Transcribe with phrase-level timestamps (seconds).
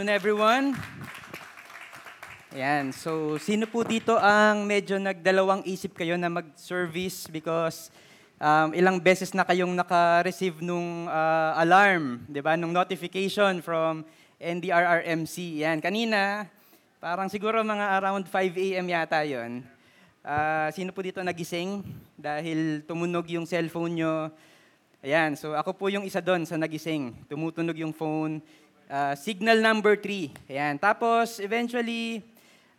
[0.00, 0.66] afternoon, everyone.
[2.56, 7.92] Ayan, so sino po dito ang medyo nagdalawang isip kayo na mag-service because
[8.40, 12.56] um, ilang beses na kayong naka-receive nung uh, alarm, di ba?
[12.56, 14.00] Nung notification from
[14.40, 15.68] NDRRMC.
[15.68, 16.48] Yan, kanina,
[16.96, 18.86] parang siguro mga around 5 a.m.
[18.88, 19.60] yata yon.
[20.24, 21.84] Uh, sino po dito nagising
[22.16, 24.32] dahil tumunog yung cellphone nyo?
[25.04, 27.12] Ayan, so ako po yung isa doon sa nagising.
[27.28, 28.40] Tumutunog yung phone
[28.90, 30.50] Uh, signal number 3.
[30.50, 30.74] Ayan.
[30.74, 32.26] Tapos, eventually,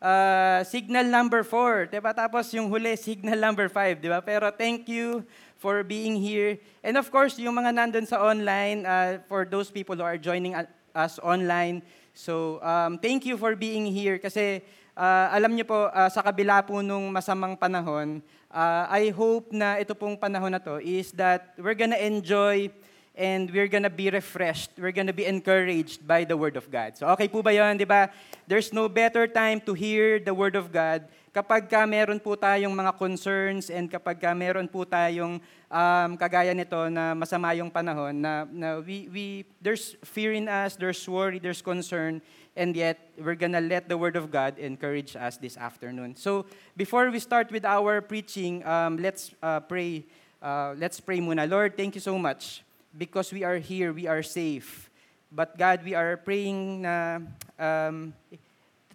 [0.03, 1.87] uh, signal number 4.
[1.87, 2.11] Diba?
[2.11, 4.03] Tapos, yung huli, signal number 5.
[4.03, 4.20] Diba?
[4.20, 5.23] Pero thank you
[5.55, 6.59] for being here.
[6.84, 10.51] And of course, yung mga nandun sa online, uh, for those people who are joining
[10.91, 11.79] us online,
[12.12, 14.20] so um, thank you for being here.
[14.20, 14.59] Kasi
[14.99, 18.20] uh, alam niyo po, uh, sa kabila po nung masamang panahon,
[18.51, 22.67] uh, I hope na ito pong panahon na to is that we're gonna enjoy
[23.15, 26.98] and we're gonna be refreshed, we're gonna be encouraged by the Word of God.
[26.98, 28.09] So okay po ba yun, di ba?
[28.48, 32.76] There's no better time to hear the Word of God kapag ka meron po tayong
[32.76, 35.39] mga concerns and kapag ka meron po tayong
[35.71, 39.26] um, kagaya nito na masama yung panahon, na, na we, we,
[39.63, 42.20] there's fear in us, there's worry, there's concern,
[42.59, 46.20] and yet we're gonna let the Word of God encourage us this afternoon.
[46.20, 46.43] So
[46.76, 50.04] before we start with our preaching, um, let's uh, pray.
[50.41, 51.45] Uh, let's pray muna.
[51.45, 52.65] Lord, thank you so much
[52.97, 54.89] because we are here, we are safe.
[55.31, 57.20] But God, we are praying na
[57.57, 58.13] um,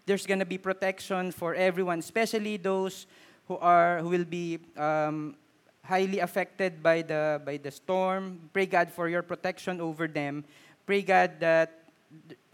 [0.04, 3.06] there's to be protection for everyone, especially those
[3.48, 5.34] who are who will be um,
[5.82, 8.50] highly affected by the by the storm.
[8.52, 10.44] Pray God for your protection over them.
[10.84, 11.72] Pray God that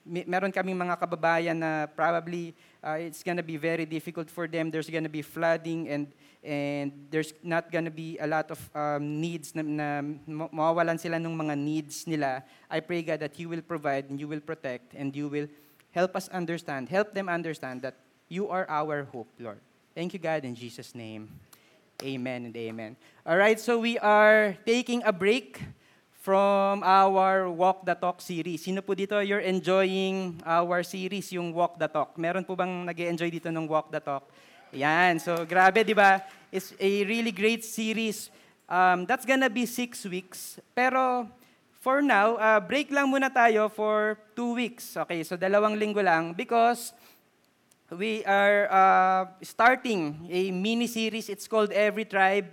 [0.06, 4.70] meron kaming mga kababayan na probably uh, it's to be very difficult for them.
[4.70, 6.06] There's to be flooding and
[6.42, 11.30] and there's not gonna be a lot of um, needs na, na mawawalan sila ng
[11.30, 12.42] mga needs nila.
[12.68, 15.46] I pray God that you will provide and you will protect and you will
[15.92, 17.94] help us understand, help them understand that
[18.28, 19.60] you are our hope, Lord.
[19.94, 21.28] Thank you, God, in Jesus' name.
[22.02, 22.96] Amen and amen.
[23.24, 25.62] All right, so we are taking a break
[26.22, 28.62] from our Walk the Talk series.
[28.62, 32.14] Sino po dito, you're enjoying our series, yung Walk the Talk?
[32.18, 34.30] Meron po bang nag enjoy dito ng Walk the Talk?
[34.72, 35.20] Yan.
[35.20, 36.24] So, grabe, di ba?
[36.48, 38.32] It's a really great series.
[38.64, 40.56] Um, that's gonna be six weeks.
[40.72, 41.28] Pero,
[41.84, 44.96] for now, uh, break lang muna tayo for two weeks.
[44.96, 46.96] Okay, so dalawang linggo lang because
[47.92, 51.28] we are uh, starting a mini-series.
[51.28, 52.48] It's called Every Tribe,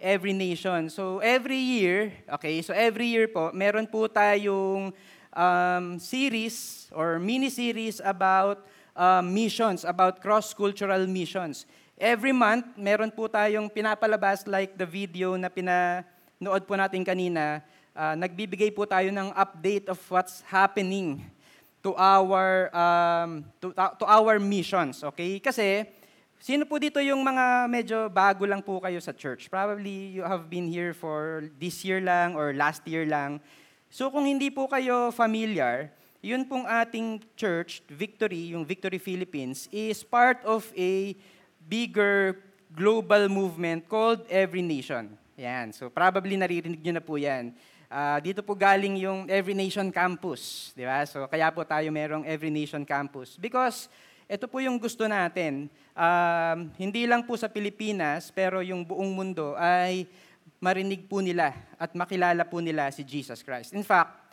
[0.00, 0.88] Every Nation.
[0.88, 4.96] So, every year, okay, so every year po, meron po tayong
[5.36, 8.64] um, series or mini-series about
[8.98, 11.62] uh, missions, about cross-cultural missions.
[11.94, 17.62] Every month, meron po tayong pinapalabas like the video na pinanood po natin kanina.
[17.94, 21.22] Uh, nagbibigay po tayo ng update of what's happening
[21.82, 25.38] to our um, to, to our missions, okay?
[25.42, 25.86] Kasi
[26.38, 29.50] sino po dito yung mga medyo bago lang po kayo sa church?
[29.50, 33.42] Probably you have been here for this year lang or last year lang.
[33.90, 40.02] So kung hindi po kayo familiar, yun pong ating church, Victory, yung Victory Philippines, is
[40.02, 41.14] part of a
[41.68, 42.38] bigger
[42.74, 45.14] global movement called Every Nation.
[45.38, 45.70] Yan.
[45.70, 47.54] So probably naririnig nyo na po yan.
[47.88, 50.74] Uh, dito po galing yung Every Nation Campus.
[50.76, 51.06] Di ba?
[51.08, 53.38] So kaya po tayo merong Every Nation Campus.
[53.40, 53.88] Because
[54.28, 55.72] ito po yung gusto natin.
[55.96, 60.04] Um, hindi lang po sa Pilipinas, pero yung buong mundo ay
[60.60, 63.72] marinig po nila at makilala po nila si Jesus Christ.
[63.72, 64.27] In fact,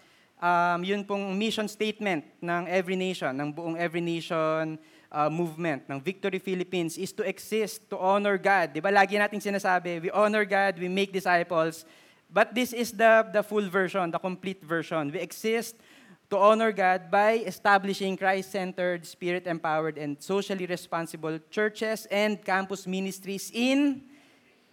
[0.45, 4.77] um, yun pong mission statement ng Every Nation, ng buong Every Nation
[5.09, 8.77] uh, movement, ng Victory Philippines, is to exist, to honor God.
[8.77, 11.81] Di ba lagi nating sinasabi, we honor God, we make disciples,
[12.29, 15.09] but this is the, the full version, the complete version.
[15.09, 15.81] We exist
[16.29, 24.01] to honor God by establishing Christ-centered, Spirit-empowered, and socially responsible churches and campus ministries in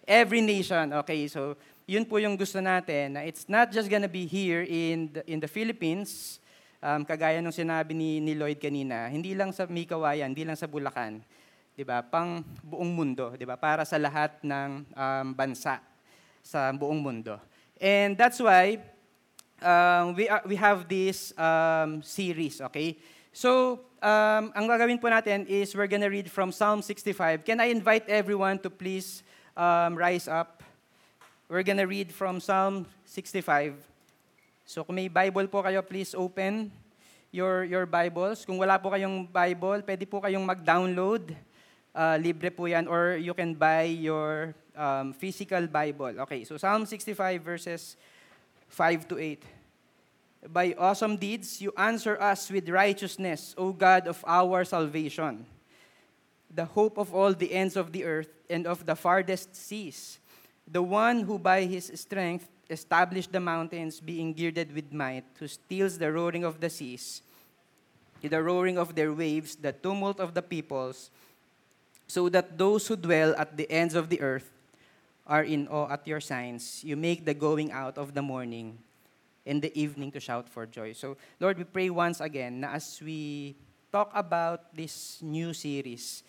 [0.09, 0.93] every nation.
[1.05, 1.57] Okay, so
[1.93, 5.37] yun po yung gusto natin, na it's not just gonna be here in the, in
[5.45, 6.41] the Philippines,
[6.81, 10.65] um, kagaya nung sinabi ni, ni Lloyd kanina, hindi lang sa Mikawayan, hindi lang sa
[10.65, 11.21] Bulacan,
[11.77, 12.01] 'di ba?
[12.01, 13.61] Pang buong mundo, 'di ba?
[13.61, 15.85] Para sa lahat ng um, bansa
[16.41, 17.37] sa buong mundo.
[17.77, 18.81] And that's why
[19.61, 22.97] um, we are, we have this um, series, okay?
[23.33, 27.45] So, um, ang gagawin po natin is we're gonna read from Psalm 65.
[27.45, 29.21] Can I invite everyone to please
[29.57, 30.62] um, rise up?
[31.53, 33.77] We're gonna read from Psalm 65.
[34.65, 36.73] So kung may Bible po kayo, please open
[37.29, 38.49] your, your Bibles.
[38.49, 41.37] Kung wala po kayong Bible, pwede po kayong mag-download.
[41.93, 42.89] Uh, libre po yan.
[42.89, 46.25] Or you can buy your um, physical Bible.
[46.25, 48.01] Okay, so Psalm 65 verses
[48.73, 49.45] 5 to 8.
[50.49, 55.45] By awesome deeds, you answer us with righteousness, O God of our salvation,
[56.49, 60.17] the hope of all the ends of the earth and of the farthest seas,
[60.67, 65.99] the one who by his strength established the mountains, being girded with might, who steals
[65.99, 67.23] the roaring of the seas,
[68.23, 71.11] the roaring of their waves, the tumult of the peoples,
[72.07, 74.51] so that those who dwell at the ends of the earth
[75.27, 76.83] are in awe at your signs.
[76.85, 78.79] You make the going out of the morning
[79.47, 80.93] and the evening to shout for joy.
[80.93, 83.57] So, Lord, we pray once again na as we
[83.91, 86.23] talk about this new series,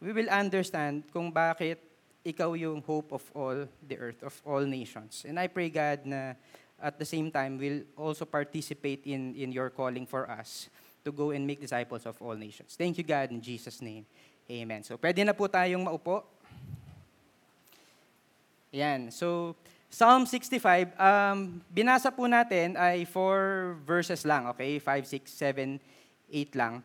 [0.00, 1.78] we will understand kung bakit
[2.24, 5.24] ikaw yung hope of all the earth, of all nations.
[5.26, 6.36] And I pray, God, na
[6.80, 10.68] at the same time, we'll also participate in, in your calling for us
[11.04, 12.76] to go and make disciples of all nations.
[12.76, 14.04] Thank you, God, in Jesus' name.
[14.50, 14.82] Amen.
[14.84, 16.24] So, pwede na po tayong maupo.
[18.72, 19.10] Yan.
[19.10, 19.56] So,
[19.90, 24.78] Psalm 65, um, binasa po natin ay four verses lang, okay?
[24.78, 25.80] 5, 6, 7,
[26.30, 26.84] 8 lang.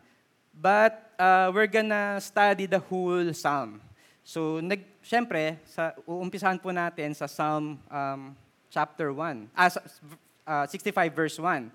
[0.50, 3.78] But uh, we're gonna study the whole Psalm.
[4.26, 8.34] So, nag, syempre, sa, uumpisahan po natin sa Psalm um,
[8.66, 9.70] chapter 1, ah,
[10.50, 11.70] uh, 65 verse 1.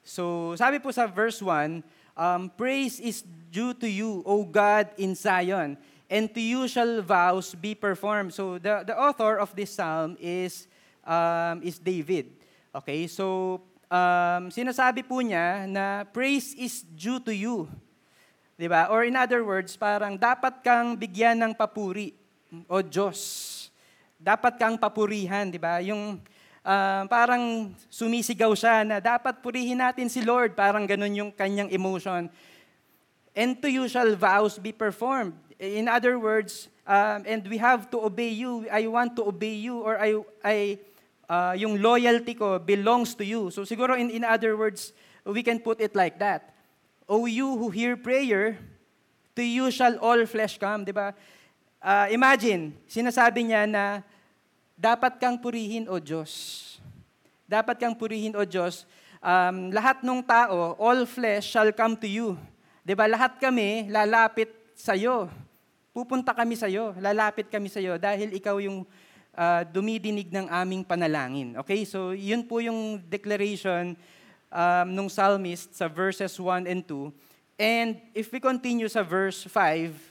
[0.00, 1.84] So, sabi po sa verse 1,
[2.16, 3.20] um, Praise is
[3.52, 5.76] due to you, O God in Zion,
[6.08, 8.32] and to you shall vows be performed.
[8.32, 10.64] So, the, the author of this psalm is
[11.04, 12.32] um, is David.
[12.72, 13.60] Okay, so
[13.92, 17.68] um, sinasabi po niya na praise is due to you.
[18.56, 18.88] 'Di ba?
[18.88, 22.14] Or in other words, parang dapat kang bigyan ng papuri
[22.66, 23.18] o Diyos.
[24.20, 25.80] Dapat kang papurihan, 'di ba?
[25.80, 26.20] Yung
[26.64, 32.28] uh, parang sumisigaw siya na dapat purihin natin si Lord, parang ganun yung kanyang emotion.
[33.32, 35.38] And to you shall vows be performed.
[35.60, 38.66] In other words, um, and we have to obey you.
[38.66, 40.56] I want to obey you or I I
[41.30, 43.54] uh, yung loyalty ko belongs to you.
[43.54, 44.92] So siguro in, in other words,
[45.22, 46.52] we can put it like that.
[47.06, 48.58] O you who hear prayer,
[49.34, 51.14] to you shall all flesh come, di ba?
[51.80, 54.04] Uh, imagine, sinasabi niya na
[54.76, 56.76] dapat kang purihin o Diyos.
[57.48, 58.84] Dapat kang purihin o Diyos.
[59.24, 62.36] Um, lahat ng tao, all flesh shall come to you.
[62.84, 63.08] Di ba?
[63.08, 65.32] Lahat kami lalapit sa iyo.
[65.96, 68.84] Pupunta kami sa iyo, lalapit kami sa iyo dahil ikaw yung
[69.32, 71.56] uh, dumidinig ng aming panalangin.
[71.64, 73.96] Okay, so yun po yung declaration
[74.52, 77.08] um, nung psalmist sa verses 1 and 2.
[77.56, 80.09] And if we continue sa verse 5,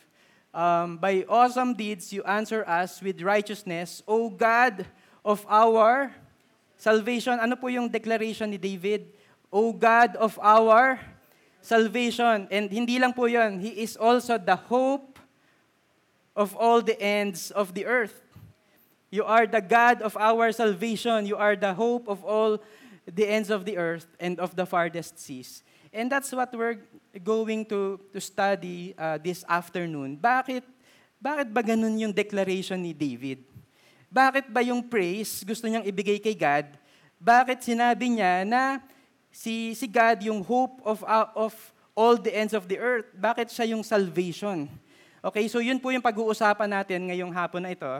[0.53, 4.85] um, by awesome deeds you answer us with righteousness, O God
[5.23, 6.13] of our
[6.77, 7.39] salvation.
[7.39, 9.07] Ano po yung declaration ni David?
[9.51, 10.99] O God of our
[11.61, 12.47] salvation.
[12.51, 15.19] And hindi lang po yun, He is also the hope
[16.35, 18.21] of all the ends of the earth.
[19.11, 21.25] You are the God of our salvation.
[21.25, 22.61] You are the hope of all
[23.09, 25.63] the ends of the earth and of the farthest seas.
[25.89, 26.77] And that's what we're
[27.23, 30.17] going to, to study uh, this afternoon.
[30.21, 30.61] Bakit,
[31.17, 33.41] bakit ba ganun yung declaration ni David?
[34.09, 36.65] Bakit ba yung praise gusto niyang ibigay kay God?
[37.17, 38.81] Bakit sinabi niya na
[39.33, 41.53] si, si God yung hope of, uh, of
[41.97, 43.09] all the ends of the earth?
[43.17, 44.69] Bakit siya yung salvation?
[45.19, 47.91] Okay, so yun po yung pag-uusapan natin ngayong hapon na ito.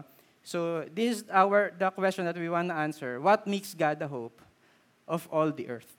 [0.46, 3.20] So this is our the question that we want to answer.
[3.20, 4.40] What makes God the hope
[5.04, 5.90] of all the earth?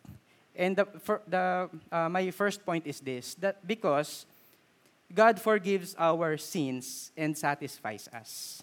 [0.54, 4.26] And the, for the, uh, my first point is this, that because
[5.12, 8.62] God forgives our sins and satisfies us.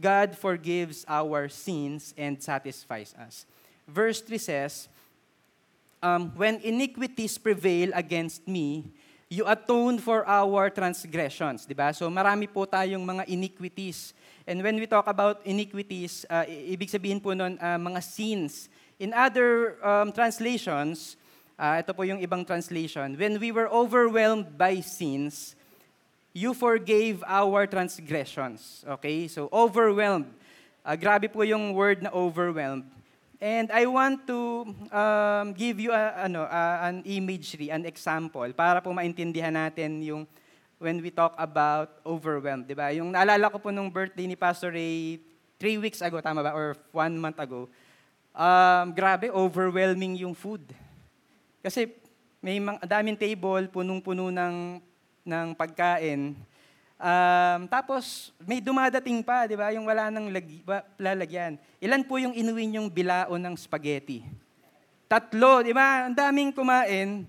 [0.00, 3.46] God forgives our sins and satisfies us.
[3.86, 4.88] Verse 3 says,
[6.02, 8.84] um, When iniquities prevail against me,
[9.28, 11.66] you atone for our transgressions.
[11.66, 11.94] Diba?
[11.94, 14.14] So marami po tayong mga iniquities
[14.44, 18.68] And when we talk about iniquities, uh, ibig sabihin po nun, uh, mga sins.
[18.98, 21.16] In other um, translations,
[21.58, 25.58] uh, ito po yung ibang translation, when we were overwhelmed by sins,
[26.34, 28.84] you forgave our transgressions.
[28.98, 29.26] Okay?
[29.26, 30.30] So, overwhelmed.
[30.84, 32.86] Uh, grabe po yung word na overwhelmed.
[33.42, 38.80] And I want to um, give you a, ano, uh, an imagery, an example, para
[38.80, 40.22] po maintindihan natin yung
[40.78, 42.92] when we talk about overwhelmed, di ba?
[42.92, 45.18] Yung naalala ko po nung birthday ni Pastor Ray,
[45.58, 46.52] three weeks ago, tama ba?
[46.52, 47.68] Or one month ago.
[48.34, 50.66] Um, grabe, overwhelming yung food.
[51.62, 51.86] Kasi
[52.42, 54.82] may mga, daming table, punong-puno ng,
[55.22, 56.34] ng pagkain.
[56.98, 59.70] Um, tapos, may dumadating pa, di ba?
[59.70, 61.62] Yung wala nang lagi, ba, lalagyan.
[61.78, 64.26] Ilan po yung inuwin yung bilao ng spaghetti?
[65.06, 66.10] Tatlo, di ba?
[66.10, 67.22] Ang daming kumain.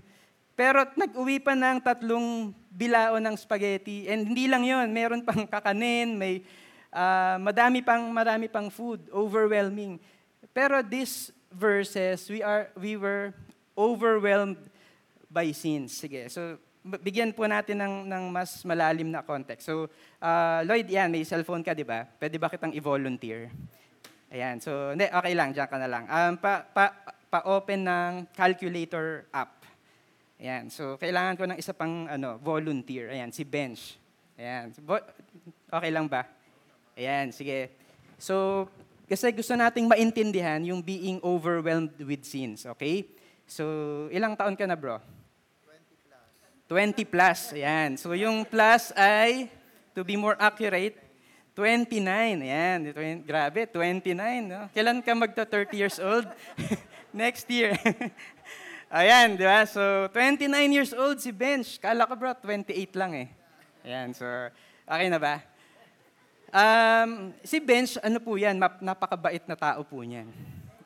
[0.58, 4.10] Pero nag-uwi pa ng tatlong bilao ng spaghetti.
[4.10, 6.42] And hindi lang yon, meron pang kakanin, may
[6.90, 10.02] uh, madami pang marami pang food, overwhelming.
[10.56, 13.36] Pero this verses, we are we were
[13.76, 14.56] overwhelmed
[15.28, 15.92] by sins.
[16.00, 19.66] Sige, so bigyan po natin ng, ng mas malalim na context.
[19.66, 19.90] So,
[20.22, 22.06] uh, Lloyd, yan, may cellphone ka, di ba?
[22.06, 23.50] Pwede ba kitang i-volunteer?
[24.30, 26.04] Ayan, so, hindi, okay lang, dyan ka na lang.
[26.06, 26.94] Um, pa, pa,
[27.34, 29.66] pa-open ng calculator app.
[30.38, 33.10] Ayan, so, kailangan ko ng isa pang ano, volunteer.
[33.10, 33.98] Ayan, si Bench.
[34.38, 34.70] Ayan,
[35.74, 36.30] okay lang ba?
[36.94, 37.74] Ayan, sige.
[38.22, 38.70] So,
[39.06, 43.06] kasi gusto nating maintindihan yung being overwhelmed with sins, okay?
[43.46, 44.98] So, ilang taon ka na, bro?
[46.66, 47.54] 20 plus.
[47.54, 47.94] Ayan.
[47.98, 49.50] So yung plus ay,
[49.94, 50.98] to be more accurate,
[51.54, 52.42] 29.
[52.42, 52.80] Ayan.
[53.22, 54.18] Grabe, 29.
[54.44, 54.68] No?
[54.74, 56.26] Kailan ka magta 30 years old?
[57.16, 57.78] Next year.
[58.92, 59.66] Ayan, di ba?
[59.66, 61.82] So, 29 years old si Bench.
[61.82, 63.28] Kala ko bro, 28 lang eh.
[63.82, 64.26] Ayan, so,
[64.86, 65.42] okay na ba?
[66.54, 68.58] Um, si Bench, ano po yan?
[68.60, 70.30] Napakabait na tao po niyan.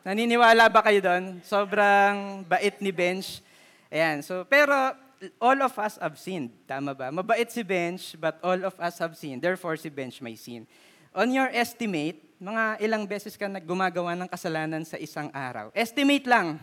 [0.04, 1.44] Naniniwala ba kayo doon?
[1.44, 3.44] Sobrang bait ni Bench.
[3.92, 4.96] Ayan, so, pero
[5.42, 6.50] all of us have sinned.
[6.63, 7.12] Tama ba?
[7.12, 9.44] Mabait si Bench, but all of us have sinned.
[9.44, 10.63] Therefore, si Bench may sin.
[11.12, 15.74] On your estimate, mga ilang beses ka naggumagawa ng kasalanan sa isang araw?
[15.75, 16.56] Estimate lang.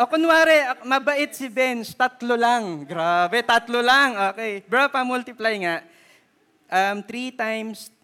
[0.00, 2.82] O kunwari, mabait si Bench, tatlo lang.
[2.82, 4.18] Grabe, tatlo lang.
[4.34, 4.66] Okay.
[4.66, 5.86] Bro, pa-multiply nga.
[6.66, 7.94] Um, 3 times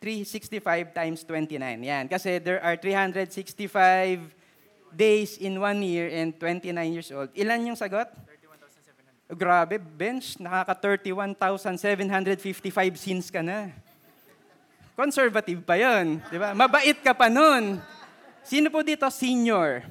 [0.00, 1.82] 365 times 29.
[1.82, 2.06] Yan.
[2.06, 4.22] Kasi there are 365
[4.94, 7.26] days in one year and 29 years old.
[7.34, 8.06] Ilan yung sagot?
[9.26, 9.34] 31,700.
[9.34, 10.38] Grabe, bench.
[10.38, 13.74] Nakaka-31,755 sins ka na.
[14.96, 16.56] Conservative pa yon, di ba?
[16.56, 17.76] Mabait ka pa nun.
[18.40, 19.04] Sino po dito?
[19.12, 19.84] Senior.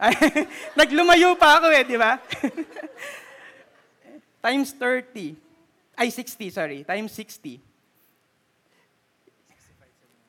[0.80, 2.16] Naglumayo pa ako eh, di ba?
[4.44, 5.36] Times 30.
[5.92, 6.80] Ay, 60, sorry.
[6.88, 7.60] Times 60.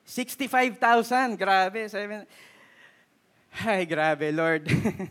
[0.04, 1.40] 65,000.
[1.40, 1.88] Grabe.
[1.88, 2.28] Seven.
[3.64, 4.68] Ay, grabe, Lord.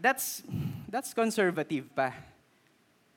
[0.00, 0.42] that's,
[0.88, 2.12] that's conservative pa.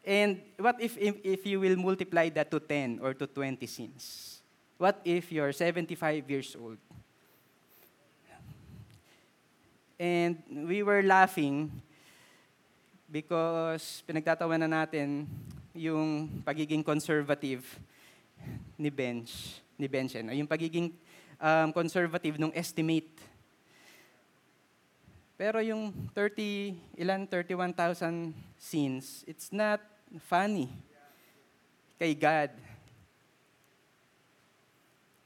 [0.03, 4.39] And what if, if, if you will multiply that to 10 or to 20 sins?
[4.77, 6.77] What if you're 75 years old?
[9.98, 10.38] And
[10.70, 11.74] we were laughing
[13.10, 15.25] because pinagtatawanan natin
[15.74, 17.66] yung pagiging conservative
[18.77, 20.34] ni Bench, ni Bench, no?
[20.34, 20.94] yung pagiging
[21.42, 23.10] um, conservative nung estimate
[25.38, 29.77] pero yung 30, ilan, 31,000 sins, it's not
[30.25, 30.66] funny
[32.01, 32.50] kay God.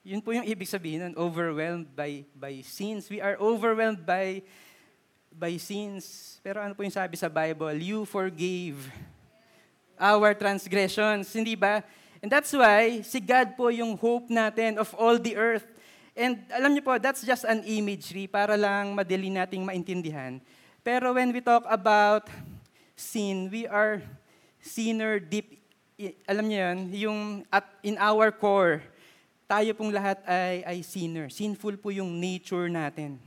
[0.01, 3.05] Yun po yung ibig sabihin nun, overwhelmed by, by sins.
[3.05, 4.41] We are overwhelmed by,
[5.29, 6.37] by sins.
[6.41, 7.77] Pero ano po yung sabi sa Bible?
[7.77, 8.81] You forgave
[10.01, 11.29] our transgressions.
[11.29, 11.85] Hindi ba?
[12.17, 15.69] And that's why, si God po yung hope natin of all the earth.
[16.17, 20.41] And alam niyo po, that's just an imagery para lang madali nating maintindihan.
[20.81, 22.25] Pero when we talk about
[22.97, 24.01] sin, we are
[24.65, 25.61] sinner deep.
[26.25, 27.19] Alam niyo yun, yung
[27.53, 28.81] at in our core,
[29.51, 31.27] tayo pong lahat ay, ay sinner.
[31.27, 33.19] Sinful po yung nature natin.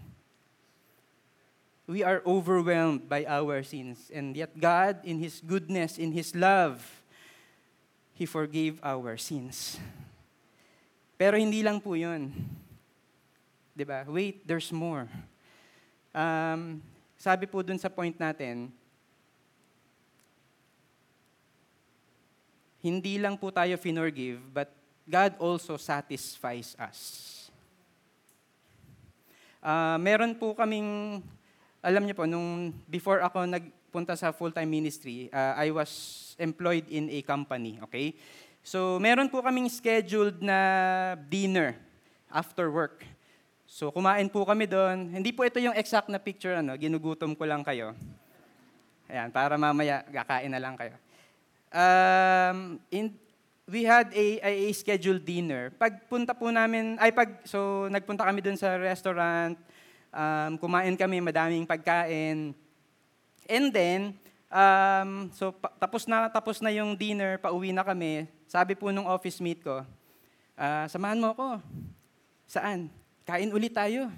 [1.85, 4.09] We are overwhelmed by our sins.
[4.09, 6.81] And yet God, in His goodness, in His love,
[8.17, 9.77] He forgave our sins.
[11.21, 12.33] Pero hindi lang po yun.
[13.85, 14.09] ba?
[14.09, 15.05] Wait, there's more.
[16.17, 16.81] Um,
[17.21, 18.73] sabi po dun sa point natin,
[22.81, 24.73] hindi lang po tayo finorgive, but
[25.05, 27.01] God also satisfies us.
[29.61, 31.21] Uh, meron po kaming,
[31.81, 35.91] alam niyo po, nung before ako nagpunta sa full-time ministry, uh, I was
[36.41, 38.17] employed in a company, okay?
[38.65, 41.77] So, meron po kaming scheduled na dinner
[42.35, 43.07] after work.
[43.75, 45.11] So kumain po kami doon.
[45.11, 47.91] Hindi po ito yung exact na picture, ano, ginugutom ko lang kayo.
[49.11, 50.95] Ayan, para mamaya kakain na lang kayo.
[51.75, 53.11] Um, in,
[53.65, 55.73] we had a, a, a scheduled dinner.
[55.77, 59.57] Pagpunta po namin, ay pag, so nagpunta kami doon sa restaurant,
[60.13, 62.53] um, kumain kami, madaming pagkain.
[63.49, 64.01] And then,
[64.53, 68.29] um, so pa, tapos na tapos na yung dinner, pauwi na kami.
[68.49, 69.81] Sabi po nung office mate ko,
[70.57, 71.49] uh, samahan mo ako.
[72.45, 72.93] Saan?
[73.25, 74.13] kain ulit tayo.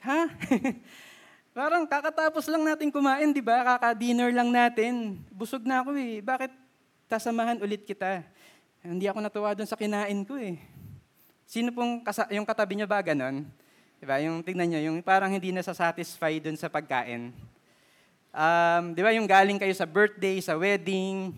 [0.00, 0.20] Ha?
[1.58, 3.76] Parang kakatapos lang natin kumain, di ba?
[3.76, 5.18] Kaka-dinner lang natin.
[5.34, 6.22] Busog na ako eh.
[6.22, 6.52] Bakit
[7.10, 8.22] tasamahan ulit kita?
[8.86, 10.62] Hindi ako natuwa doon sa kinain ko eh.
[11.50, 13.50] Sino pong kasa- yung katabi niya ba ganon?
[13.98, 14.22] Di ba?
[14.22, 17.34] Yung tignan niyo, yung parang hindi na satisfy doon sa pagkain.
[18.30, 21.34] Um, di ba yung galing kayo sa birthday, sa wedding,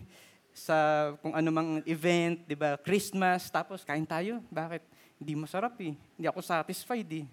[0.53, 2.77] sa kung ano mang event, 'di ba?
[2.77, 4.37] Christmas, tapos kain tayo.
[4.53, 4.85] Bakit?
[5.17, 5.97] Hindi masarap eh.
[5.97, 7.25] Hindi ako satisfied eh.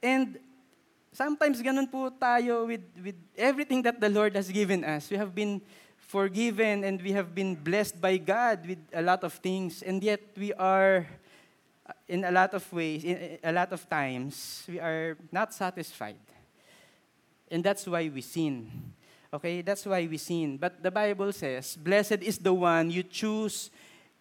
[0.00, 0.40] And
[1.12, 5.12] sometimes ganun po tayo with with everything that the Lord has given us.
[5.12, 5.60] We have been
[6.06, 10.20] forgiven and we have been blessed by God with a lot of things and yet
[10.36, 11.06] we are
[12.08, 16.20] in a lot of ways, in a lot of times, we are not satisfied.
[17.50, 18.70] And that's why we sin.
[19.32, 20.56] Okay, that's why we sin.
[20.56, 23.70] But the Bible says, Blessed is the one you choose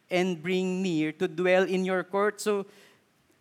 [0.09, 2.41] and bring near to dwell in your court.
[2.41, 2.65] So,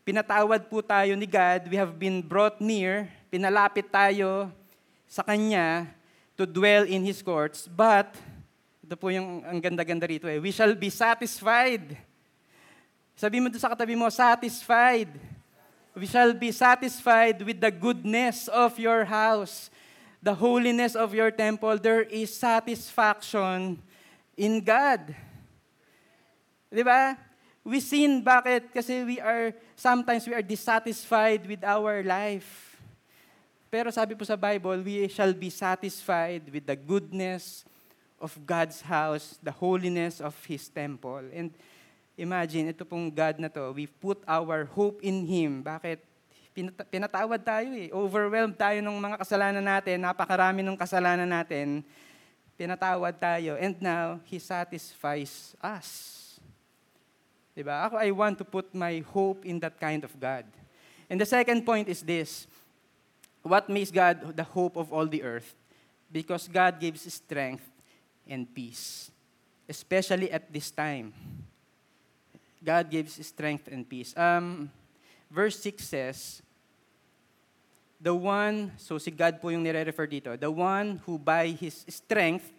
[0.07, 1.69] pinatawad po tayo ni God.
[1.71, 3.09] We have been brought near.
[3.33, 4.53] Pinalapit tayo
[5.09, 5.89] sa Kanya
[6.37, 7.67] to dwell in His courts.
[7.67, 8.15] But,
[8.83, 11.97] ito po yung ang ganda-ganda rito eh, we shall be satisfied.
[13.15, 15.09] Sabi mo doon sa katabi mo, satisfied.
[15.95, 19.73] We shall be satisfied with the goodness of your house
[20.23, 23.83] the holiness of your temple, there is satisfaction
[24.39, 25.11] in God.
[26.71, 27.19] Di ba?
[27.67, 28.71] We sin, bakit?
[28.71, 32.79] Kasi we are, sometimes we are dissatisfied with our life.
[33.67, 37.67] Pero sabi po sa Bible, we shall be satisfied with the goodness
[38.23, 41.27] of God's house, the holiness of His temple.
[41.35, 41.51] And
[42.15, 45.67] imagine, ito pong God na to, we put our hope in Him.
[45.67, 45.99] Bakit?
[46.93, 47.89] pinatawad tayo eh.
[47.91, 51.83] Overwhelmed tayo ng mga kasalanan natin, napakarami ng kasalanan natin.
[52.55, 53.57] Pinatawad tayo.
[53.57, 56.21] And now, He satisfies us.
[57.57, 57.89] Diba?
[57.89, 60.45] Ako, I want to put my hope in that kind of God.
[61.09, 62.49] And the second point is this.
[63.43, 65.57] What makes God the hope of all the earth?
[66.13, 67.72] Because God gives strength
[68.29, 69.11] and peace.
[69.69, 71.13] Especially at this time.
[72.63, 74.15] God gives strength and peace.
[74.17, 74.71] Um,
[75.31, 76.43] verse 6 says,
[78.03, 82.51] The one, so si God po yung nire-refer dito, the one who by His strength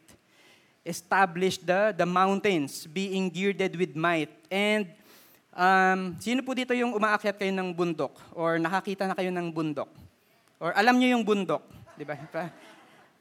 [0.83, 4.31] established the, the mountains, being girded with might.
[4.51, 4.87] And
[5.51, 8.15] um, sino po dito yung umaakyat kayo ng bundok?
[8.35, 9.91] Or nakakita na kayo ng bundok?
[10.59, 11.63] Or alam niyo yung bundok?
[11.95, 12.15] Di ba?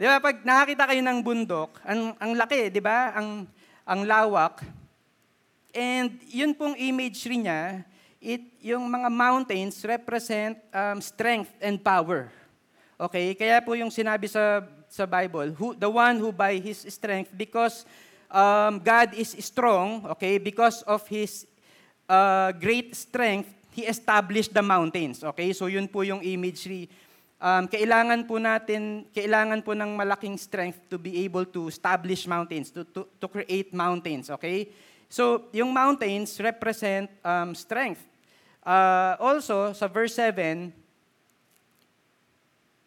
[0.02, 3.14] Di ba, pag nakakita kayo ng bundok, ang, ang laki, di ba?
[3.14, 3.46] Ang,
[3.86, 4.58] ang lawak.
[5.70, 7.86] And yun pong imagery niya,
[8.18, 12.34] it, yung mga mountains represent um, strength and power.
[12.98, 13.30] Okay?
[13.38, 17.86] Kaya po yung sinabi sa, sa Bible, who, the one who by his strength, because
[18.26, 21.46] um, God is strong, okay, because of his
[22.10, 25.22] uh, great strength, he established the mountains.
[25.22, 25.54] Okay?
[25.54, 26.90] So yun po yung imagery.
[27.42, 32.70] Um, kailangan po natin, kailangan po ng malaking strength to be able to establish mountains,
[32.70, 34.30] to, to, to create mountains.
[34.30, 34.70] Okay?
[35.10, 37.98] So, yung mountains represent um, strength.
[38.62, 40.70] Uh, also, sa verse 7,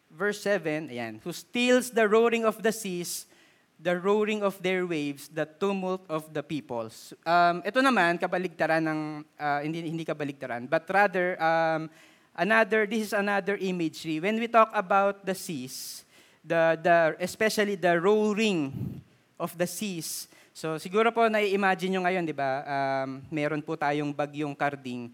[0.08, 3.28] verse 7, ayan, who steals the roaring of the seas,
[3.76, 7.12] the roaring of their waves, the tumult of the peoples.
[7.28, 9.00] Um, ito naman, kabaligtaran ng,
[9.36, 11.92] uh, hindi, hindi kabaligtaran, but rather, um,
[12.36, 14.20] another, this is another imagery.
[14.20, 16.04] When we talk about the seas,
[16.44, 19.00] the, the, especially the roaring
[19.40, 24.12] of the seas, so siguro po nai-imagine nyo ngayon, di ba, um, meron po tayong
[24.12, 25.10] bagyong karding,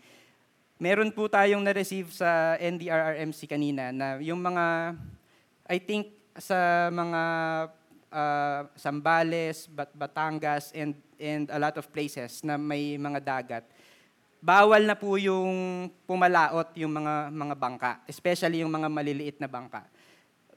[0.82, 4.98] meron po tayong na-receive sa NDRRMC kanina na yung mga,
[5.70, 7.20] I think, sa mga
[8.10, 13.64] uh, Sambales, Bat Batangas, and, and a lot of places na may mga dagat,
[14.42, 19.86] bawal na po yung pumalaot yung mga, mga bangka, especially yung mga maliliit na bangka.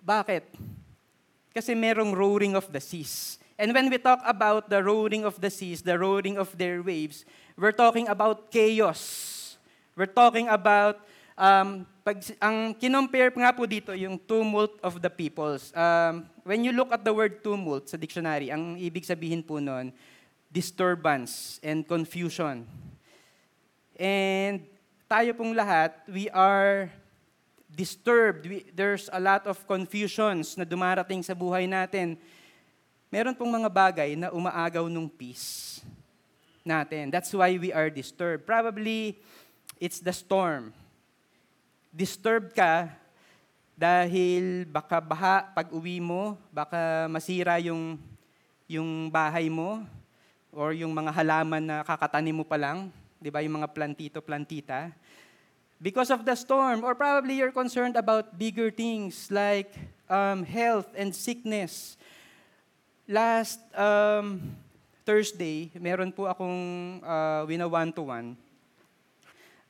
[0.01, 0.57] Bakit?
[1.53, 3.37] Kasi merong roaring of the seas.
[3.55, 7.23] And when we talk about the roaring of the seas, the roaring of their waves,
[7.55, 9.35] we're talking about chaos
[9.95, 10.99] We're talking about,
[11.39, 15.71] um, pag, ang kinompare nga po dito, yung tumult of the peoples.
[15.71, 19.95] Um, when you look at the word tumult sa dictionary, ang ibig sabihin po nun,
[20.51, 22.67] disturbance and confusion.
[23.95, 24.63] And
[25.07, 26.91] tayo pong lahat, we are
[27.71, 28.47] disturbed.
[28.47, 32.19] We, there's a lot of confusions na dumarating sa buhay natin.
[33.11, 35.79] Meron pong mga bagay na umaagaw nung peace
[36.65, 37.11] natin.
[37.11, 38.43] That's why we are disturbed.
[38.43, 39.19] Probably,
[39.75, 40.71] It's the storm.
[41.91, 42.87] Disturbed ka
[43.75, 47.99] dahil baka baha pag uwi mo, baka masira yung,
[48.71, 49.83] yung bahay mo,
[50.55, 52.87] or yung mga halaman na kakatanim mo pa lang,
[53.19, 54.91] di ba, yung mga plantito, plantita.
[55.81, 59.75] Because of the storm, or probably you're concerned about bigger things like
[60.07, 61.99] um, health and sickness.
[63.05, 64.41] Last um,
[65.05, 66.57] Thursday, meron po akong
[67.03, 68.45] uh, wina one-to-one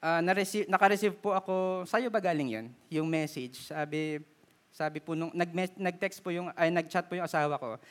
[0.05, 2.65] uh, na-receive, naka-receive po ako, sa'yo ba galing yun?
[2.93, 3.65] Yung message.
[3.65, 4.21] Sabi,
[4.69, 7.81] sabi po, nung, nag, nag-text po yung, ay nag-chat po yung asawa ko.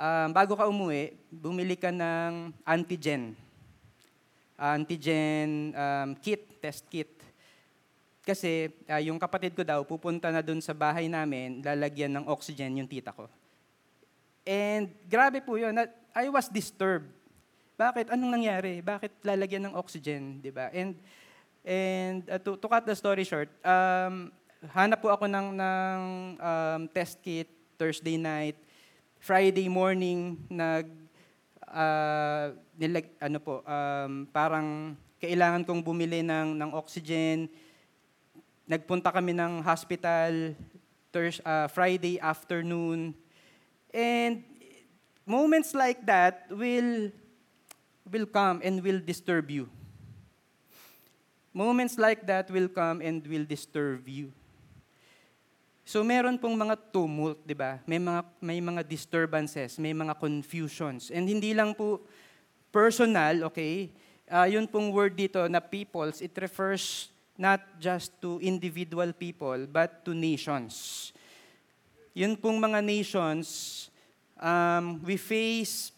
[0.00, 3.36] um, bago ka umuwi, bumili ka ng antigen.
[4.60, 7.08] Antigen um, kit, test kit.
[8.20, 12.76] Kasi uh, yung kapatid ko daw, pupunta na dun sa bahay namin, lalagyan ng oxygen
[12.76, 13.24] yung tita ko.
[14.44, 15.72] And grabe po yun.
[16.12, 17.08] I was disturbed.
[17.80, 18.12] Bakit?
[18.12, 18.84] Anong nangyari?
[18.84, 20.44] Bakit lalagyan ng oxygen?
[20.52, 20.68] Ba?
[20.76, 21.00] And,
[21.64, 24.28] and uh, to, to cut the story short, um,
[24.76, 26.00] hanap po ako ng, ng
[26.36, 27.48] um, test kit
[27.80, 28.60] Thursday night.
[29.16, 30.99] Friday morning, nag,
[31.70, 37.46] uh, nilag, ano po, um, parang kailangan kong bumili ng, ng oxygen.
[38.66, 40.54] Nagpunta kami ng hospital
[41.10, 43.14] Thursday, uh, Friday afternoon.
[43.90, 44.42] And
[45.26, 47.10] moments like that will,
[48.06, 49.66] will come and will disturb you.
[51.50, 54.30] Moments like that will come and will disturb you.
[55.84, 57.82] So meron pong mga tumult, 'di ba?
[57.88, 61.10] May mga may mga disturbances, may mga confusions.
[61.10, 62.00] And hindi lang po
[62.70, 63.90] personal, okay?
[64.30, 70.06] Uh, yun pong word dito na peoples, it refers not just to individual people, but
[70.06, 71.10] to nations.
[72.14, 73.88] Yun pong mga nations,
[74.38, 75.90] um, we face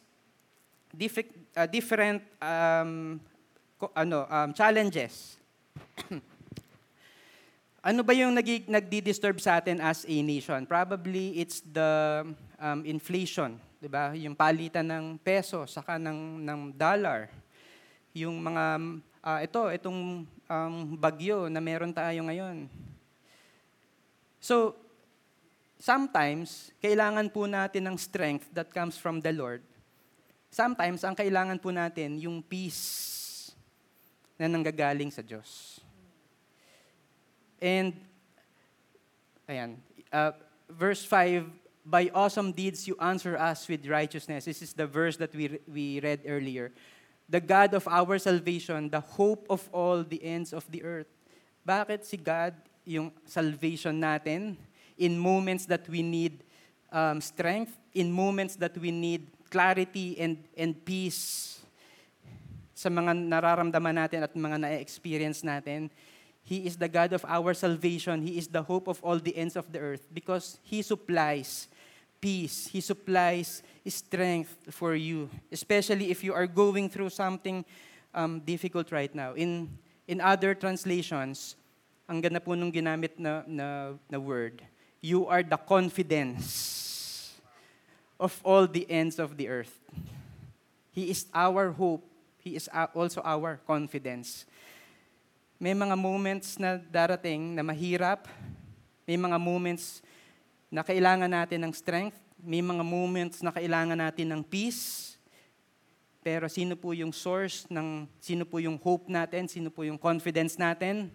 [0.94, 3.20] diff- uh, different um,
[3.92, 5.36] ano, um, challenges.
[7.82, 10.62] Ano ba yung nag- nagdi-disturb sa atin as a nation?
[10.70, 12.22] Probably it's the
[12.62, 14.14] um, inflation, 'di ba?
[14.14, 17.26] Yung palitan ng peso saka ng ng dollar.
[18.14, 18.64] Yung mga
[19.18, 22.70] uh, ito, itong um, bagyo na meron tayo ngayon.
[24.38, 24.78] So,
[25.74, 29.58] sometimes kailangan po natin ng strength that comes from the Lord.
[30.54, 33.50] Sometimes ang kailangan po natin yung peace
[34.38, 35.81] na nanggagaling sa Diyos.
[37.62, 37.94] And,
[39.48, 39.78] ayan,
[40.10, 40.32] uh,
[40.66, 41.46] verse 5,
[41.86, 44.46] by awesome deeds you answer us with righteousness.
[44.46, 46.72] This is the verse that we, we read earlier.
[47.28, 51.06] The God of our salvation, the hope of all the ends of the earth.
[51.62, 54.56] Bakit si God yung salvation natin
[54.98, 56.42] in moments that we need
[56.90, 61.62] um, strength, in moments that we need clarity and, and peace
[62.74, 65.86] sa mga nararamdaman natin at mga na-experience natin.
[66.44, 68.22] He is the God of our salvation.
[68.22, 71.68] He is the hope of all the ends of the earth because He supplies
[72.22, 72.68] peace.
[72.70, 77.64] He supplies strength for you, especially if you are going through something
[78.14, 79.34] um, difficult right now.
[79.34, 79.68] In,
[80.06, 81.56] in other translations,
[82.08, 84.62] ang ganda po nung ginamit na, na, na word,
[85.02, 87.34] you are the confidence
[88.22, 89.74] of all the ends of the earth.
[90.92, 92.06] He is our hope.
[92.38, 94.46] He is also our confidence.
[95.62, 98.26] May mga moments na darating na mahirap.
[99.06, 100.02] May mga moments
[100.66, 102.18] na kailangan natin ng strength.
[102.42, 105.14] May mga moments na kailangan natin ng peace.
[106.18, 110.58] Pero sino po yung source ng, sino po yung hope natin, sino po yung confidence
[110.58, 111.14] natin?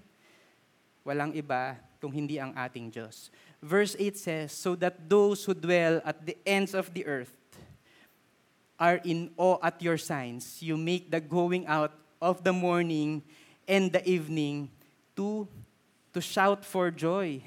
[1.03, 3.27] Walang iba kung hindi ang ating Diyos.
[3.59, 7.35] Verse 8 says, So that those who dwell at the ends of the earth
[8.79, 10.63] are in awe at your signs.
[10.63, 11.91] You make the going out
[12.23, 13.27] of the morning
[13.67, 14.71] and the evening
[15.15, 15.47] to
[16.15, 17.43] to shout for joy.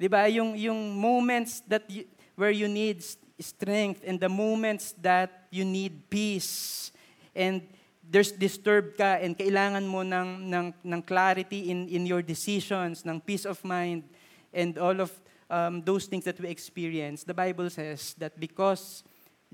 [0.00, 0.26] 'Di ba?
[0.32, 3.04] Yung yung moments that you, where you need
[3.38, 6.90] strength and the moments that you need peace
[7.34, 7.62] and
[8.02, 13.20] there's disturbed ka and kailangan mo ng ng ng clarity in in your decisions, ng
[13.20, 14.04] peace of mind
[14.52, 15.10] and all of
[15.50, 17.24] um, those things that we experience.
[17.24, 19.02] The Bible says that because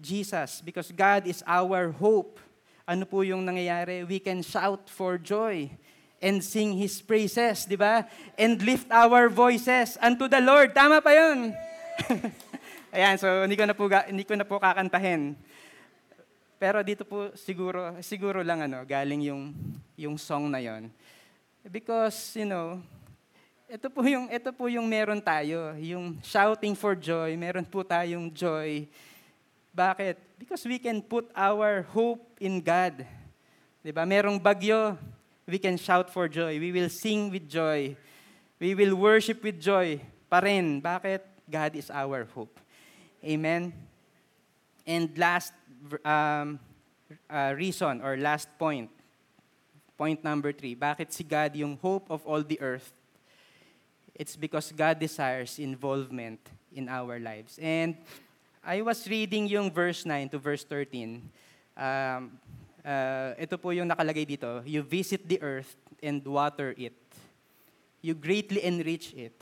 [0.01, 2.41] Jesus, because God is our hope,
[2.90, 4.03] ano po yung nangyayari?
[4.03, 5.70] We can shout for joy
[6.18, 8.03] and sing His praises, di ba?
[8.35, 10.74] And lift our voices unto the Lord.
[10.74, 11.55] Tama pa yun.
[12.94, 15.38] Ayan, so hindi ko na po, hindi ko na po kakantahin.
[16.59, 19.55] Pero dito po siguro, siguro lang ano, galing yung,
[19.94, 20.90] yung song na yon.
[21.70, 22.83] Because, you know,
[23.70, 28.35] ito po yung ito po yung meron tayo, yung shouting for joy, meron po tayong
[28.35, 28.90] joy
[29.71, 30.19] bakit?
[30.39, 33.07] Because we can put our hope in God.
[33.81, 34.05] 'Di ba?
[34.05, 34.99] Merong bagyo,
[35.47, 36.59] we can shout for joy.
[36.61, 37.97] We will sing with joy.
[38.61, 39.99] We will worship with joy
[40.31, 40.79] pa rin.
[40.79, 41.27] Bakit?
[41.51, 42.55] God is our hope.
[43.27, 43.75] Amen.
[44.87, 45.53] And last
[46.07, 46.63] um,
[47.27, 48.89] uh, reason or last point,
[49.99, 52.95] point number three, bakit si God yung hope of all the earth?
[54.15, 56.39] It's because God desires involvement
[56.71, 57.59] in our lives.
[57.59, 57.97] And
[58.61, 61.25] I was reading yung verse 9 to verse 13.
[61.81, 62.37] Um,
[62.85, 64.61] uh, ito po yung nakalagay dito.
[64.68, 65.73] You visit the earth
[66.05, 66.92] and water it.
[68.05, 69.33] You greatly enrich it.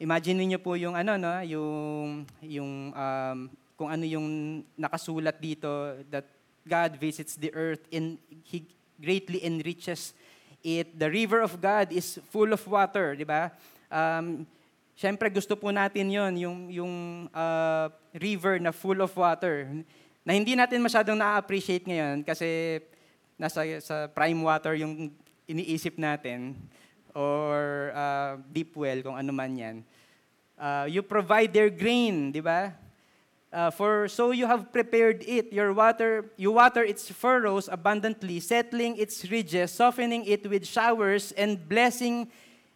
[0.00, 3.38] Imagine niyo po yung ano no, yung yung um,
[3.76, 4.28] kung ano yung
[4.80, 6.24] nakasulat dito that
[6.64, 8.16] God visits the earth and
[8.48, 8.64] He
[8.96, 10.16] greatly enriches
[10.64, 10.88] it.
[10.96, 13.52] The river of God is full of water, di ba?
[13.92, 14.48] Um,
[14.92, 16.94] Siyempre gusto po natin yon yung, yung
[17.32, 19.68] uh, river na full of water.
[20.22, 22.80] Na hindi natin masyadong na-appreciate ngayon kasi
[23.40, 25.10] nasa sa prime water yung
[25.48, 26.54] iniisip natin
[27.12, 29.76] or uh, deep well, kung ano man yan.
[30.56, 32.72] Uh, you provide their grain, di ba?
[33.52, 38.96] Uh, for so you have prepared it, your water, you water its furrows abundantly, settling
[38.96, 42.30] its ridges, softening it with showers, and blessing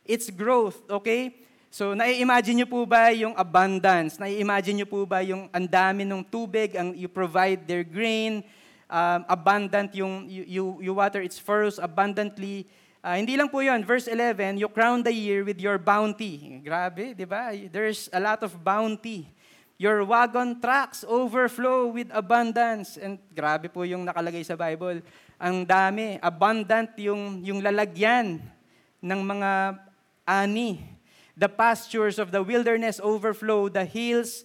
[0.04, 0.76] its growth.
[0.90, 1.45] Okay?
[1.76, 4.16] So, nai-imagine niyo po ba yung abundance?
[4.16, 8.40] Nai-imagine niyo po ba yung ang dami ng tubig, ang you provide their grain,
[8.88, 12.64] um, abundant yung you, you, you water its furrows abundantly.
[13.04, 13.84] Uh, hindi lang po yun.
[13.84, 16.64] Verse 11, you crown the year with your bounty.
[16.64, 17.52] Grabe, di ba?
[17.52, 19.28] There's a lot of bounty.
[19.76, 22.96] Your wagon tracks overflow with abundance.
[22.96, 25.04] And grabe po yung nakalagay sa Bible.
[25.36, 28.40] Ang dami, abundant yung, yung lalagyan
[29.04, 29.76] ng mga
[30.24, 30.95] ani.
[31.36, 33.68] The pastures of the wilderness overflow.
[33.68, 34.44] The hills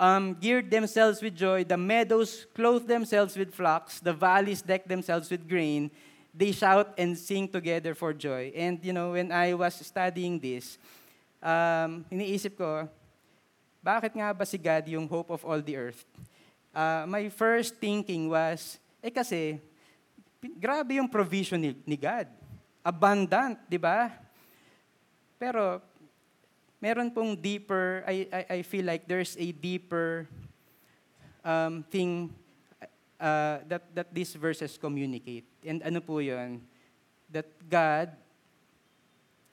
[0.00, 1.64] um, geared themselves with joy.
[1.64, 4.00] The meadows clothe themselves with flocks.
[4.00, 5.90] The valleys deck themselves with grain
[6.34, 8.50] they shout and sing together for joy.
[8.58, 10.76] And, you know, when I was studying this,
[11.38, 12.90] um, iniisip ko,
[13.78, 16.02] bakit nga ba si God yung hope of all the earth?
[16.74, 19.62] Uh, my first thinking was, eh kasi,
[20.58, 22.26] grabe yung provision ni, ni God.
[22.82, 24.10] Abundant, di ba?
[25.38, 25.78] Pero,
[26.84, 30.28] meron pong deeper, I, I, I feel like there's a deeper
[31.40, 32.28] um, thing
[33.16, 35.48] uh, that, that these verses communicate.
[35.64, 36.60] And ano po yun?
[37.32, 38.12] That God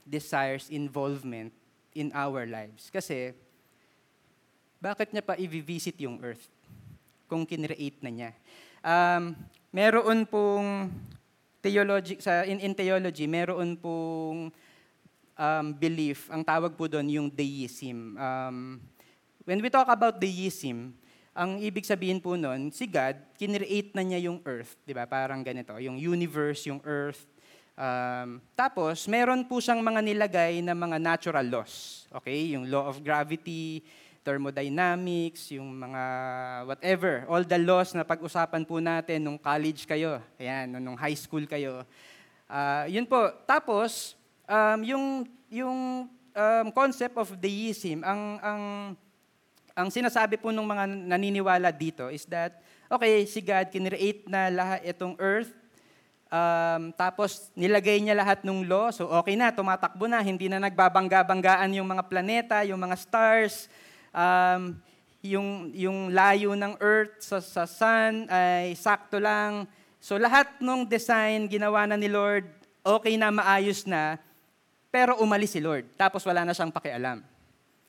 [0.04, 1.56] desires involvement
[1.96, 2.92] in our lives.
[2.92, 3.32] Kasi,
[4.84, 6.52] bakit niya pa i-visit yung earth
[7.32, 8.32] kung kinreate na niya?
[8.84, 9.40] Um,
[9.72, 10.92] meron pong
[11.64, 14.52] theology, sa, in, in theology, meron pong
[15.42, 18.14] um, belief, ang tawag po doon yung deism.
[18.14, 18.78] Um,
[19.42, 20.94] when we talk about deism,
[21.34, 25.10] ang ibig sabihin po nun, si God, kinreate na niya yung earth, di ba?
[25.10, 27.26] Parang ganito, yung universe, yung earth.
[27.74, 32.06] Um, tapos, meron po siyang mga nilagay na mga natural laws.
[32.22, 32.54] Okay?
[32.54, 33.82] Yung law of gravity,
[34.22, 36.04] thermodynamics, yung mga
[36.70, 41.48] whatever, all the laws na pag-usapan po natin nung college kayo, ayan, nung high school
[41.50, 41.82] kayo.
[42.46, 43.34] Uh, yun po.
[43.48, 45.06] Tapos, um, yung,
[45.50, 45.80] yung
[46.34, 48.62] um, concept of deism, ang, ang
[49.76, 52.60] ang sinasabi po ng mga naniniwala dito is that,
[52.92, 55.52] okay, si God kinreate na lahat itong earth,
[56.28, 61.72] um, tapos nilagay niya lahat ng law, so okay na, tumatakbo na, hindi na nagbabangga-banggaan
[61.80, 63.72] yung mga planeta, yung mga stars,
[64.12, 64.76] um,
[65.24, 69.70] yung, yung layo ng earth sa, sa sun ay sakto lang.
[70.02, 72.50] So lahat ng design ginawa na ni Lord,
[72.82, 74.18] okay na, maayos na,
[74.92, 75.88] pero umalis si Lord.
[75.96, 77.24] Tapos wala na siyang pakialam.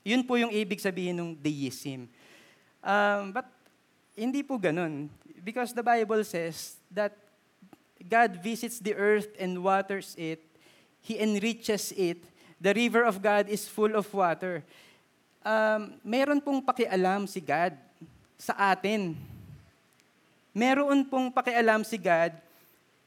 [0.06, 2.06] Yun po yung ibig sabihin ng deism.
[2.78, 3.46] Um, but
[4.14, 5.10] hindi po ganun.
[5.42, 7.18] Because the Bible says that
[7.98, 10.42] God visits the earth and waters it.
[11.02, 12.22] He enriches it.
[12.62, 14.62] The river of God is full of water.
[15.42, 17.74] Um, meron pong pakialam si God
[18.38, 19.18] sa atin.
[20.54, 22.30] Meron pong pakialam si God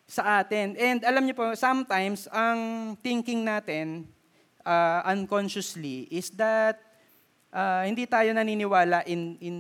[0.06, 0.78] sa atin.
[0.78, 4.06] And alam niyo po, sometimes ang thinking natin
[4.62, 6.78] uh, unconsciously is that
[7.50, 9.56] uh, hindi tayo naniniwala in, in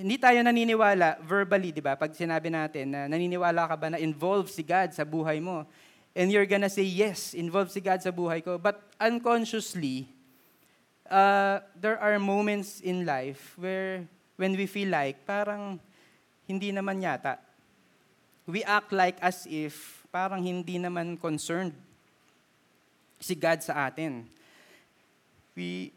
[0.00, 1.92] hindi tayo naniniwala verbally, di ba?
[1.92, 5.68] Pag sinabi natin na naniniwala ka ba na involved si God sa buhay mo?
[6.16, 8.56] And you're gonna say, yes, involved si God sa buhay ko.
[8.56, 10.08] But unconsciously,
[11.04, 14.08] uh, there are moments in life where
[14.40, 15.76] when we feel like parang
[16.48, 17.36] hindi naman yata.
[18.50, 21.72] We act like as if parang hindi naman concerned
[23.22, 24.26] si God sa atin.
[25.54, 25.94] We,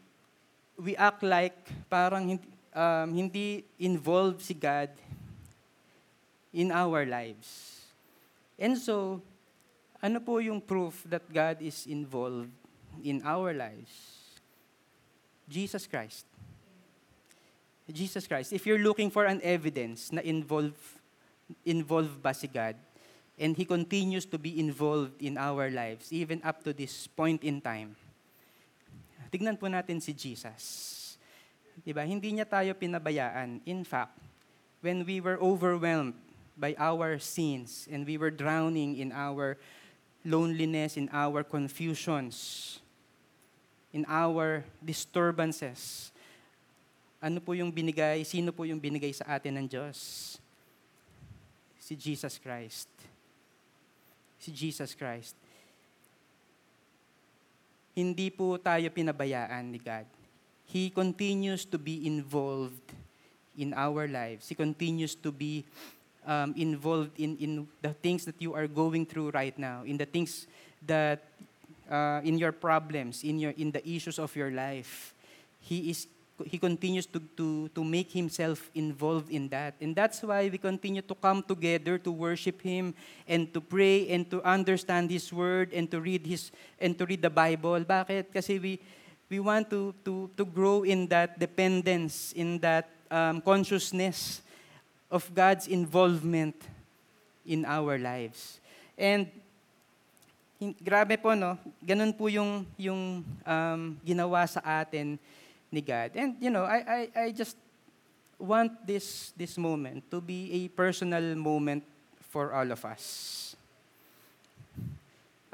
[0.78, 1.58] we act like
[1.90, 4.90] parang hindi, um, hindi involved si God
[6.54, 7.82] in our lives.
[8.54, 9.18] And so,
[9.98, 12.52] ano po yung proof that God is involved
[13.02, 13.90] in our lives?
[15.48, 16.24] Jesus Christ.
[17.90, 18.52] Jesus Christ.
[18.52, 20.78] If you're looking for an evidence na involved,
[21.64, 22.76] involved ba si God,
[23.34, 27.58] And He continues to be involved in our lives, even up to this point in
[27.58, 27.98] time.
[29.34, 31.18] Tignan po natin si Jesus.
[31.82, 32.06] Diba?
[32.06, 33.58] Hindi niya tayo pinabayaan.
[33.66, 34.14] In fact,
[34.78, 36.14] when we were overwhelmed
[36.54, 39.58] by our sins and we were drowning in our
[40.22, 42.78] loneliness, in our confusions,
[43.90, 46.14] in our disturbances,
[47.24, 50.36] Ano po yung binigay, sino po yung binigay sa atin ng Diyos?
[51.84, 52.88] Si Jesus Christ.
[54.40, 55.36] Si Jesus Christ.
[57.92, 60.08] Hindi po tayo pinabayaan ni God.
[60.64, 62.88] He continues to be involved
[63.60, 64.48] in our lives.
[64.48, 65.68] He continues to be
[66.24, 70.08] um, involved in, in the things that you are going through right now, in the
[70.08, 70.48] things
[70.88, 71.20] that,
[71.92, 75.12] uh, in your problems, in, your, in the issues of your life.
[75.60, 76.08] He is
[76.42, 79.74] he continues to, to, to make himself involved in that.
[79.80, 82.94] And that's why we continue to come together to worship him
[83.28, 87.22] and to pray and to understand his word and to read his and to read
[87.22, 87.78] the Bible.
[87.78, 88.34] Bakit?
[88.34, 88.80] Kasi we
[89.30, 94.42] we want to to to grow in that dependence, in that um, consciousness
[95.06, 96.58] of God's involvement
[97.46, 98.58] in our lives.
[98.98, 99.30] And
[100.82, 105.14] grabe po no, ganun po yung yung um, ginawa sa atin
[105.74, 106.14] ni God.
[106.14, 107.58] And you know, I, I, I just
[108.38, 111.82] want this, this moment to be a personal moment
[112.30, 113.56] for all of us.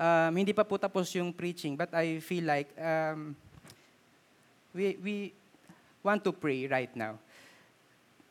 [0.00, 3.36] Um, hindi pa po tapos yung preaching, but I feel like um,
[4.72, 5.16] we, we
[6.02, 7.20] want to pray right now.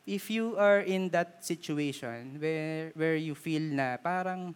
[0.02, 4.54] If you are in that situation where, where you feel na parang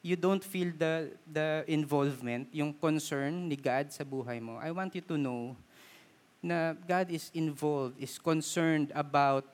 [0.00, 4.94] you don't feel the, the involvement, yung concern ni God sa buhay mo, I want
[4.94, 5.58] you to know
[6.42, 9.44] na God is involved, is concerned about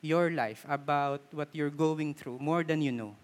[0.00, 3.14] your life, about what you're going through, more than you know.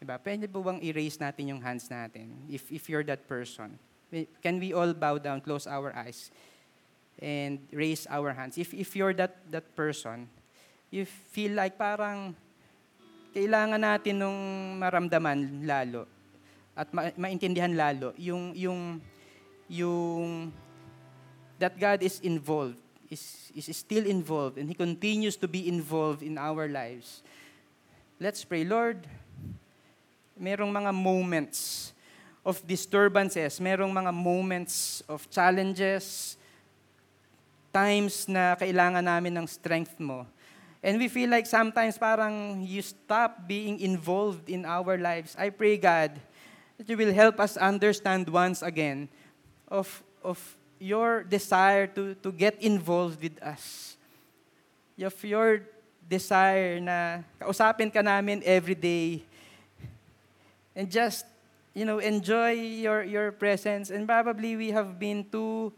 [0.00, 0.16] Diba?
[0.16, 3.76] Pwede po bang erase natin yung hands natin if, if you're that person?
[4.42, 6.32] Can we all bow down, close our eyes,
[7.20, 8.56] and raise our hands?
[8.56, 10.26] If, if you're that, that person,
[10.90, 12.34] you feel like parang
[13.30, 14.40] kailangan natin nung
[14.82, 16.08] maramdaman lalo
[16.74, 18.98] at ma- maintindihan lalo yung, yung
[19.70, 20.50] yung
[21.62, 26.36] that God is involved, is, is still involved, and He continues to be involved in
[26.36, 27.22] our lives.
[28.18, 28.66] Let's pray.
[28.66, 29.06] Lord,
[30.34, 31.92] merong mga moments
[32.42, 36.36] of disturbances, merong mga moments of challenges,
[37.70, 40.26] times na kailangan namin ng strength mo.
[40.82, 45.36] And we feel like sometimes parang you stop being involved in our lives.
[45.36, 46.16] I pray, God,
[46.80, 49.12] that you will help us understand once again
[49.70, 50.38] of, of
[50.78, 53.96] your desire to, to get involved with us.
[55.00, 55.62] Of your
[56.08, 59.22] desire na kausapin ka namin every day.
[60.76, 61.24] And just,
[61.72, 63.90] you know, enjoy your, your presence.
[63.90, 65.72] And probably we have been too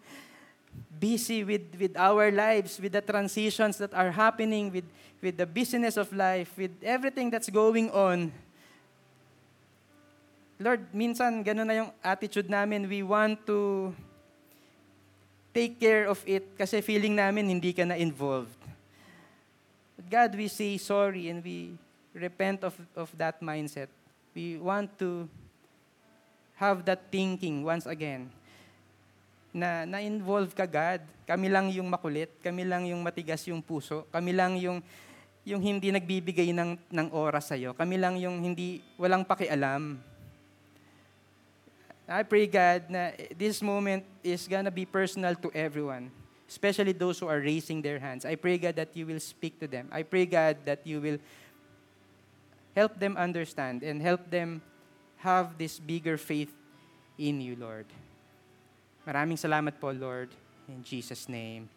[0.99, 4.85] busy with, with our lives, with the transitions that are happening, with,
[5.21, 8.33] with the business of life, with everything that's going on.
[10.63, 12.87] Lord, minsan ganun na yung attitude namin.
[12.87, 13.91] We want to
[15.51, 18.55] take care of it kasi feeling namin hindi ka na involved.
[19.99, 21.75] But God, we say sorry and we
[22.15, 23.91] repent of, of that mindset.
[24.39, 25.27] We want to
[26.57, 28.31] have that thinking once again
[29.53, 31.03] na na-involve ka God.
[31.27, 34.79] Kami lang yung makulit, kami lang yung matigas yung puso, kami lang yung
[35.43, 37.75] yung hindi nagbibigay ng ng oras sa iyo.
[37.75, 39.99] Kami lang yung hindi walang pakialam.
[42.13, 46.13] I pray, God, na this moment is gonna be personal to everyone,
[46.45, 48.29] especially those who are raising their hands.
[48.29, 49.89] I pray, God, that you will speak to them.
[49.91, 51.19] I pray, God, that you will
[52.77, 54.61] help them understand and help them
[55.25, 56.53] have this bigger faith
[57.17, 57.87] in you, Lord.
[59.09, 60.29] Maraming salamat po, Lord.
[60.69, 61.69] In Jesus' name,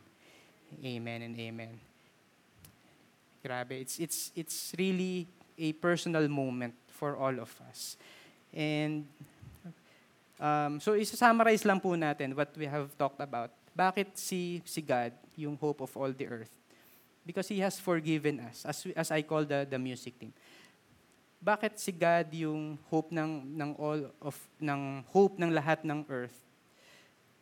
[0.84, 1.80] amen and amen.
[3.39, 7.95] Grabe, it's, it's, it's really a personal moment for all of us.
[8.54, 9.06] And
[10.36, 13.52] Um, so, isa-summarize lang po natin what we have talked about.
[13.71, 16.52] Bakit si, si God yung hope of all the earth?
[17.23, 20.36] Because He has forgiven us, as, as I call the, the music team.
[21.40, 26.36] Bakit si God yung hope ng, ng all of, ng hope ng lahat ng earth?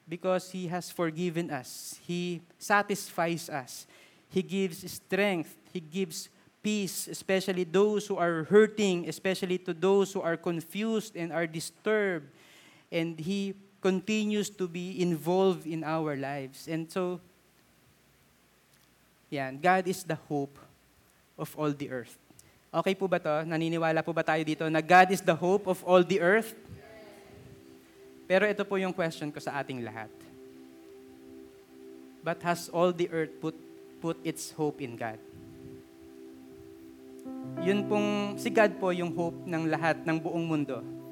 [0.05, 1.97] Because He has forgiven us.
[2.05, 3.87] He satisfies us.
[4.29, 5.55] He gives strength.
[5.73, 6.29] He gives
[6.61, 12.29] peace, especially those who are hurting, especially to those who are confused and are disturbed
[12.93, 16.69] and He continues to be involved in our lives.
[16.69, 17.19] And so,
[19.33, 20.55] yan, God is the hope
[21.35, 22.15] of all the earth.
[22.69, 23.43] Okay po ba to?
[23.43, 26.53] Naniniwala po ba tayo dito na God is the hope of all the earth?
[28.29, 30.09] Pero ito po yung question ko sa ating lahat.
[32.23, 33.57] But has all the earth put,
[33.99, 35.19] put its hope in God?
[37.67, 41.02] Yun pong, si God po yung hope ng lahat ng buong mundo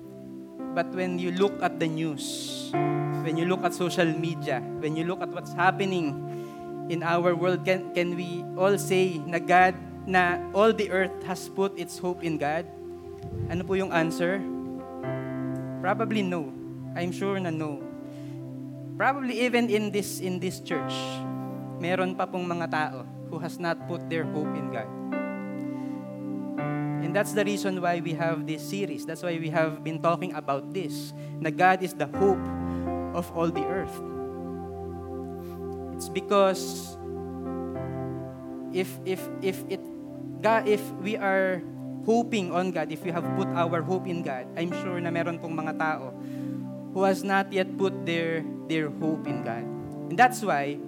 [0.72, 2.72] But when you look at the news,
[3.28, 6.16] when you look at social media, when you look at what's happening
[6.88, 9.76] in our world, can, can we all say na God,
[10.08, 12.64] na all the earth has put its hope in God?
[13.52, 14.40] Ano po yung answer?
[15.84, 16.48] Probably no.
[16.96, 17.84] I'm sure na no.
[18.96, 20.94] Probably even in this in this church,
[21.84, 24.88] meron pa pong mga tao who has not put their hope in God.
[27.12, 29.04] And that's the reason why we have this series.
[29.04, 31.12] That's why we have been talking about this.
[31.44, 32.40] Na God is the hope
[33.12, 33.92] of all the earth.
[35.92, 36.96] It's because
[38.72, 39.84] if if if it
[40.40, 41.60] God if we are
[42.08, 45.36] hoping on God, if we have put our hope in God, I'm sure na meron
[45.36, 46.16] pong mga tao
[46.96, 48.40] who has not yet put their
[48.72, 49.68] their hope in God.
[50.08, 50.80] And that's why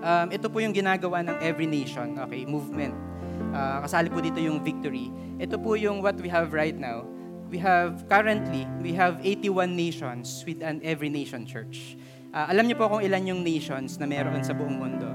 [0.00, 3.07] um, ito po yung ginagawa ng Every Nation, okay, movement
[3.52, 5.10] uh, kasali po dito yung victory.
[5.38, 7.06] Ito po yung what we have right now.
[7.48, 11.96] We have, currently, we have 81 nations with an every nation church.
[12.28, 15.08] Uh, alam niyo po kung ilan yung nations na meron sa buong mundo?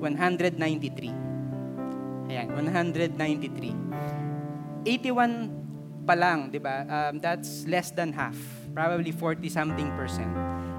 [0.00, 2.32] 193.
[2.32, 4.88] Ayan, 193.
[4.88, 6.84] 81 pa lang, di ba?
[6.88, 8.36] Um, that's less than half.
[8.72, 10.32] Probably 40 something percent.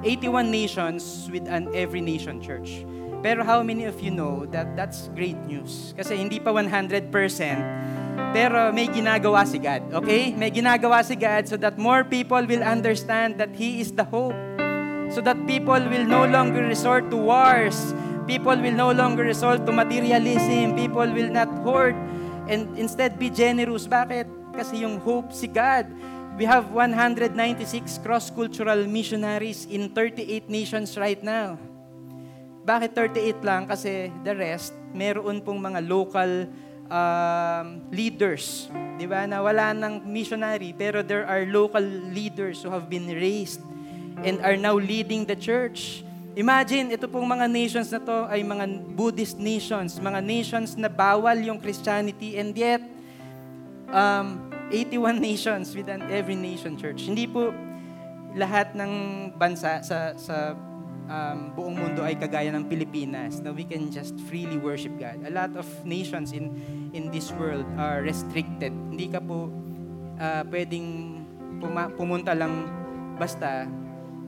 [0.05, 2.85] 81 nations with an every nation church.
[3.25, 5.97] Pero how many of you know that that's great news?
[5.97, 7.09] Kasi hindi pa 100%,
[8.37, 9.81] pero may ginagawa si God.
[9.97, 10.37] Okay?
[10.37, 14.37] May ginagawa si God so that more people will understand that He is the hope.
[15.09, 17.97] So that people will no longer resort to wars.
[18.29, 20.77] People will no longer resort to materialism.
[20.77, 21.97] People will not hoard
[22.45, 23.89] and instead be generous.
[23.89, 24.29] Bakit?
[24.53, 25.89] Kasi yung hope si God.
[26.37, 27.33] We have 196
[28.05, 31.57] cross-cultural missionaries in 38 nations right now.
[32.65, 33.69] Bakit 38 lang?
[33.69, 36.49] Kasi the rest, meron pong mga local
[36.89, 38.73] um, leaders.
[38.97, 39.29] Di ba?
[39.29, 43.61] Na wala ng missionary, pero there are local leaders who have been raised
[44.25, 46.01] and are now leading the church.
[46.35, 48.65] Imagine, ito pong mga nations na to ay mga
[48.97, 52.83] Buddhist nations, mga nations na bawal yung Christianity and yet
[53.93, 57.07] um, 81 nations within every nation church.
[57.07, 57.55] Hindi po
[58.35, 58.91] lahat ng
[59.39, 60.57] bansa sa sa
[61.09, 65.21] um, buong mundo ay kagaya ng Pilipinas na we can just freely worship God.
[65.25, 66.53] A lot of nations in
[66.93, 68.73] in this world are restricted.
[68.73, 69.49] Hindi ka po
[70.17, 71.21] uh, pwedeng
[71.61, 72.69] puma- pumunta lang
[73.15, 73.69] basta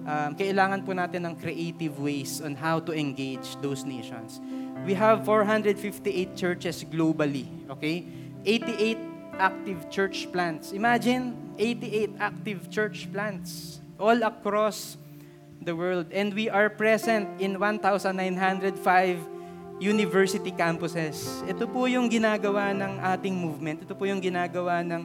[0.08, 4.40] um, kailangan po natin ng creative ways on how to engage those nations.
[4.88, 8.08] We have 458 churches globally, okay?
[8.46, 8.98] 88
[9.38, 10.72] active church plants.
[10.72, 14.96] Imagine 88 active church plants all across
[15.68, 16.08] the world.
[16.16, 18.80] And we are present in 1,905
[19.84, 21.44] university campuses.
[21.44, 23.84] Ito po yung ginagawa ng ating movement.
[23.84, 25.04] Ito po yung ginagawa ng,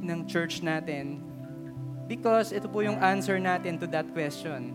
[0.00, 1.20] ng church natin.
[2.08, 4.72] Because ito po yung answer natin to that question.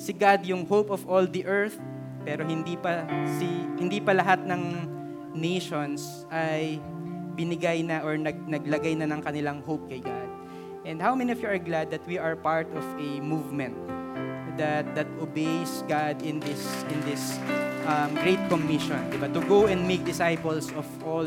[0.00, 1.76] Si God yung hope of all the earth,
[2.24, 3.04] pero hindi pa
[3.36, 3.44] si
[3.76, 4.88] hindi pa lahat ng
[5.36, 6.80] nations ay
[7.36, 10.30] binigay na or nag, naglagay na ng kanilang hope kay God.
[10.88, 13.76] And how many of you are glad that we are part of a movement
[14.56, 17.38] that that obeys God in this in this
[17.86, 19.28] um, great commission, di ba?
[19.32, 21.26] To go and make disciples of all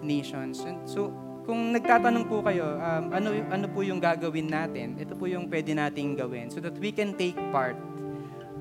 [0.00, 0.64] nations.
[0.64, 1.12] And so,
[1.44, 4.96] kung nagtatanong po kayo, um, ano ano po yung gagawin natin?
[4.96, 7.76] Ito po yung pwede nating gawin so that we can take part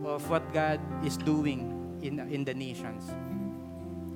[0.03, 1.63] of what God is doing
[2.03, 3.07] in in the nations.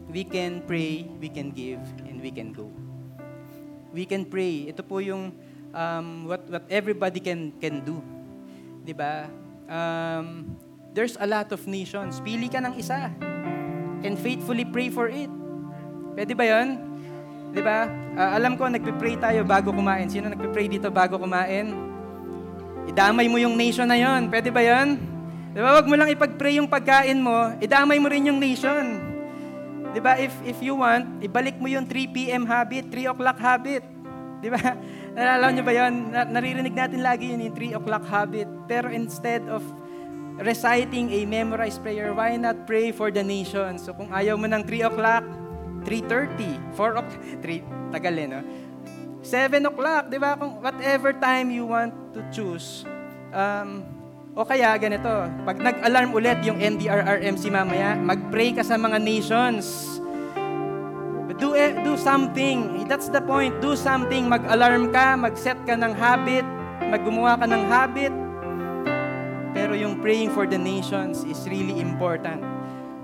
[0.07, 2.71] We can pray, we can give, and we can go.
[3.91, 4.71] We can pray.
[4.71, 5.35] Ito po yung
[5.71, 7.99] um, what what everybody can can do.
[8.83, 9.27] 'Di ba?
[9.67, 10.57] Um,
[10.95, 12.19] there's a lot of nations.
[12.23, 13.11] Pili ka ng isa
[14.01, 15.29] and faithfully pray for it.
[16.17, 16.81] Pwede ba yun?
[17.53, 17.87] Di ba?
[18.17, 20.09] Uh, alam ko, nagpe-pray tayo bago kumain.
[20.09, 21.71] Sino nagpe-pray dito bago kumain?
[22.89, 24.31] Idamay mo yung nation na yon.
[24.31, 24.97] Pwede ba yun?
[25.53, 25.77] Di ba?
[25.77, 29.01] Huwag mo lang ipag-pray yung pagkain mo, idamay mo rin yung nation.
[29.95, 30.19] Di ba?
[30.19, 32.43] If, if you want, ibalik mo yung 3 p.m.
[32.45, 33.83] habit, 3 o'clock habit.
[34.43, 34.77] Di ba?
[35.17, 36.13] Nalalaw niyo ba yun?
[36.13, 38.45] Naririnig natin lagi yun yung 3 o'clock habit.
[38.69, 39.65] Pero instead of
[40.37, 43.81] reciting a memorized prayer, why not pray for the nation?
[43.81, 45.25] So kung ayaw mo ng 3 o'clock,
[45.89, 47.09] 3.30, 4 o'clock,
[47.41, 48.41] 3, tagal eh, no?
[49.25, 50.37] 7 o'clock, di ba?
[50.37, 52.85] Kung whatever time you want to choose.
[53.33, 53.81] Um,
[54.37, 55.09] o kaya ganito,
[55.49, 59.96] pag nag-alarm ulit yung NDRRMC mamaya, mag-pray ka sa mga nations
[61.39, 62.85] do, eh, do something.
[62.87, 63.61] That's the point.
[63.61, 64.29] Do something.
[64.29, 66.45] Mag-alarm ka, mag-set ka ng habit,
[66.89, 68.13] maggumawa ka ng habit.
[69.53, 72.43] Pero yung praying for the nations is really important.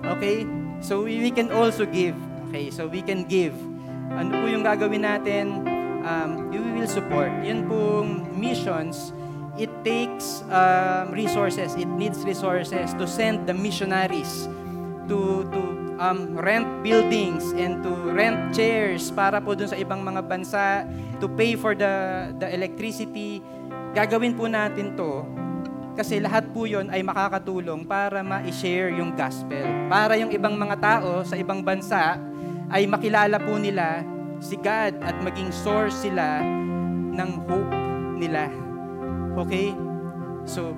[0.06, 0.46] Okay?
[0.82, 2.18] So we, we can also give.
[2.50, 2.70] Okay?
[2.70, 3.56] So we can give.
[4.14, 5.66] Ano po yung gagawin natin?
[6.04, 7.32] Um, we will support.
[7.42, 9.16] Yun pong missions
[9.58, 11.76] it takes um, resources.
[11.76, 14.50] It needs resources to send the missionaries
[15.08, 20.22] to to um, rent buildings and to rent chairs para po dun sa ibang mga
[20.28, 20.84] bansa
[21.24, 23.39] to pay for the the electricity.
[23.95, 25.24] Gagawin po natin to
[25.93, 29.64] kasi lahat po yon ay makakatulong para ma-share yung gospel.
[29.88, 32.18] Para yung ibang mga tao sa ibang bansa
[32.74, 34.01] ay makilala po nila
[34.41, 36.41] si God at maging source sila
[37.14, 37.74] ng hope
[38.18, 38.49] nila.
[39.38, 39.78] Okay?
[40.49, 40.74] So,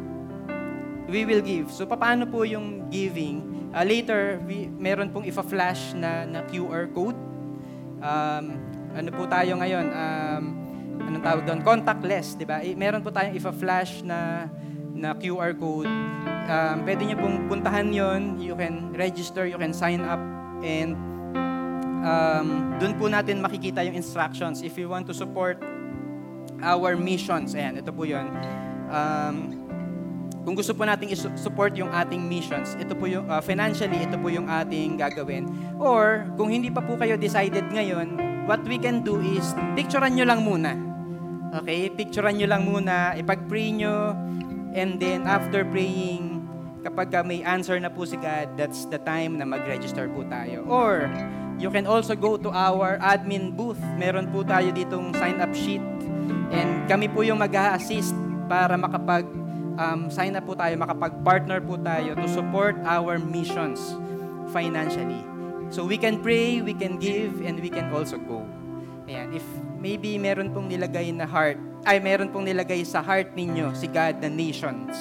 [1.07, 1.71] we will give.
[1.71, 3.54] So, paano po yung giving?
[3.75, 7.19] Uh, later, we, meron pong ifa-flash na, na QR code.
[7.99, 8.45] Um,
[8.95, 9.91] ano po tayo ngayon?
[9.91, 10.43] Um,
[11.03, 11.59] anong tawag doon?
[11.59, 12.63] Contactless, di ba?
[12.63, 14.47] Eh, meron po tayong ifa-flash na,
[14.95, 15.91] na QR code.
[16.47, 18.39] Um, pwede niyo pong puntahan yon.
[18.39, 20.23] You can register, you can sign up,
[20.63, 20.95] and
[22.07, 24.63] um, doon po natin makikita yung instructions.
[24.63, 25.59] If you want to support
[26.63, 28.31] our missions, ayan, ito po yon.
[28.87, 29.64] Um,
[30.45, 34.29] kung gusto po nating support yung ating missions, ito po yung uh, financially, ito po
[34.29, 35.49] yung ating gagawin.
[35.81, 40.25] Or kung hindi pa po kayo decided ngayon, what we can do is picturean nyo
[40.29, 40.77] lang muna.
[41.61, 41.89] Okay?
[41.89, 44.13] Picturean nyo lang muna, ipag-pray nyo,
[44.77, 46.45] and then after praying,
[46.85, 50.61] kapag may answer na po si God, that's the time na mag-register po tayo.
[50.69, 51.09] Or,
[51.57, 53.81] you can also go to our admin booth.
[53.97, 55.81] Meron po tayo ditong sign-up sheet.
[56.53, 58.13] And kami po yung mag-assist
[58.45, 59.25] para makapag
[59.77, 63.95] um, sign up po tayo, makapag-partner po tayo to support our missions
[64.51, 65.21] financially.
[65.73, 68.45] So we can pray, we can give, and we can also go.
[69.05, 69.45] Ayan, if
[69.77, 74.21] maybe meron pong nilagay na heart, ay meron pong nilagay sa heart ninyo si God
[74.21, 74.97] na nations,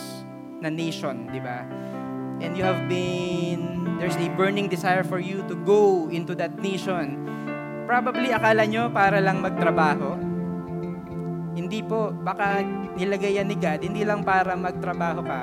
[0.61, 1.65] na nation, di ba?
[2.45, 7.25] And you have been, there's a burning desire for you to go into that nation.
[7.89, 10.34] Probably akala nyo para lang magtrabaho,
[11.55, 12.61] hindi po, baka
[12.99, 15.41] nilagay yan ni God, hindi lang para magtrabaho ka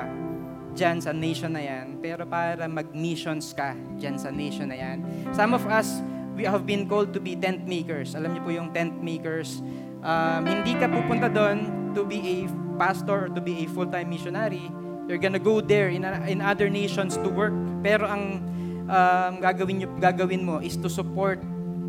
[0.72, 5.04] dyan sa nation na yan, pero para mag-missions ka dyan sa nation na yan.
[5.32, 6.00] Some of us,
[6.36, 8.16] we have been called to be tent makers.
[8.16, 9.60] Alam niyo po yung tent makers.
[10.00, 12.36] Um, hindi ka pupunta doon to be a
[12.80, 14.72] pastor or to be a full-time missionary.
[15.08, 17.52] You're gonna go there in, in other nations to work.
[17.84, 18.40] Pero ang
[18.88, 21.38] um, gagawin, nyo, gagawin mo is to support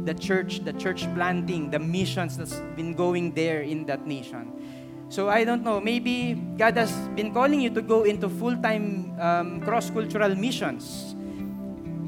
[0.05, 4.51] the church, the church planting, the missions that's been going there in that nation.
[5.09, 9.61] So I don't know, maybe God has been calling you to go into full-time um,
[9.61, 11.13] cross-cultural missions.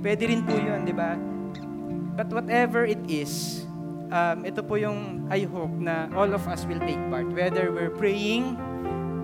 [0.01, 1.13] Pwede rin po yun, di ba?
[2.17, 3.65] But whatever it is,
[4.09, 7.29] um, ito po yung I hope na all of us will take part.
[7.29, 8.57] Whether we're praying,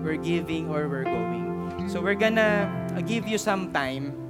[0.06, 1.90] we're giving, or we're going.
[1.90, 2.70] So we're gonna
[3.02, 4.21] give you some time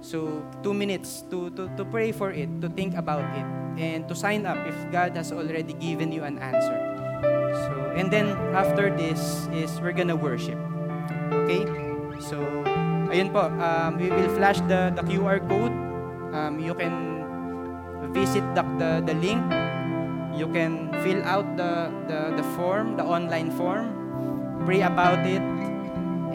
[0.00, 3.46] So, two minutes to, to, to pray for it, to think about it,
[3.82, 6.78] and to sign up if God has already given you an answer.
[7.66, 10.58] So, and then after this is we're gonna worship.
[11.44, 11.66] Okay?
[12.22, 12.38] So,
[13.10, 15.74] ayun po, um, we will flash the, the QR code.
[16.30, 16.94] Um, you can
[18.14, 19.42] visit the, the, the link.
[20.38, 23.90] You can fill out the, the, the form, the online form.
[24.64, 25.42] Pray about it.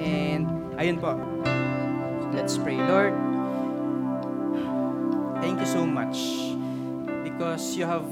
[0.03, 1.16] And ayun po.
[2.34, 2.76] Let's pray.
[2.76, 3.14] Lord,
[5.44, 6.16] Thank you so much
[7.28, 8.08] because you have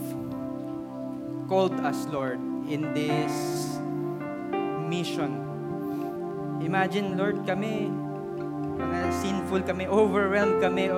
[1.48, 3.32] called us, Lord, in this
[4.92, 5.40] mission.
[6.60, 7.88] Imagine, Lord, kami,
[8.76, 10.92] mga sinful kami, overwhelmed kami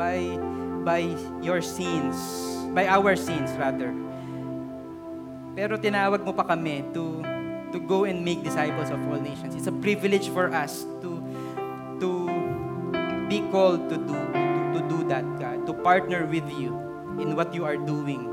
[0.00, 0.40] by,
[0.88, 1.04] by
[1.44, 2.16] your sins,
[2.72, 3.92] by our sins rather.
[5.52, 7.20] Pero tinawag mo pa kami to,
[7.76, 9.52] to go and make disciples of all nations.
[9.52, 11.20] It's a privilege for us to,
[12.00, 12.08] to
[13.28, 14.16] be called to do
[14.74, 15.33] to do that, to
[15.84, 16.72] partner with you
[17.20, 18.32] in what you are doing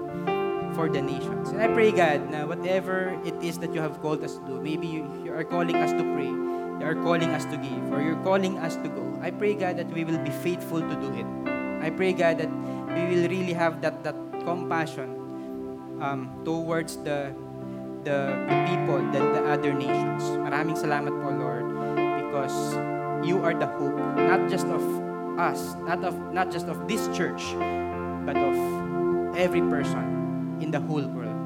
[0.74, 1.52] for the nations.
[1.52, 4.56] And I pray, God, na whatever it is that you have called us to do,
[4.64, 8.02] maybe you, you are calling us to pray, you are calling us to give, or
[8.02, 9.04] you're calling us to go.
[9.22, 11.28] I pray, God, that we will be faithful to do it.
[11.84, 12.50] I pray, God, that
[12.96, 14.16] we will really have that, that
[14.48, 15.12] compassion
[16.02, 17.36] um, towards the,
[18.08, 20.24] the, the people, the, the other nations.
[20.40, 21.68] Maraming salamat po, Lord,
[22.24, 22.80] because
[23.28, 24.82] you are the hope, not just of
[25.38, 27.42] us, not of not just of this church,
[28.26, 28.56] but of
[29.36, 31.38] every person in the whole world.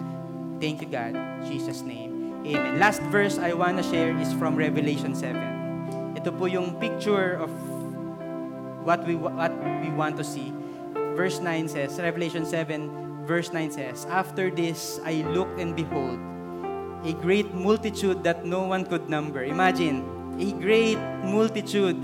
[0.61, 1.15] Thank you, God.
[1.15, 2.45] In Jesus' name.
[2.45, 2.77] Amen.
[2.77, 6.13] Last verse I want to share is from Revelation 7.
[6.17, 7.49] Ito po yung picture of
[8.85, 9.49] what we what
[9.81, 10.53] we want to see.
[11.15, 16.19] Verse 9 says, Revelation 7, verse 9 says, After this I looked and behold,
[17.07, 19.43] a great multitude that no one could number.
[19.43, 20.03] Imagine,
[20.37, 21.95] a great multitude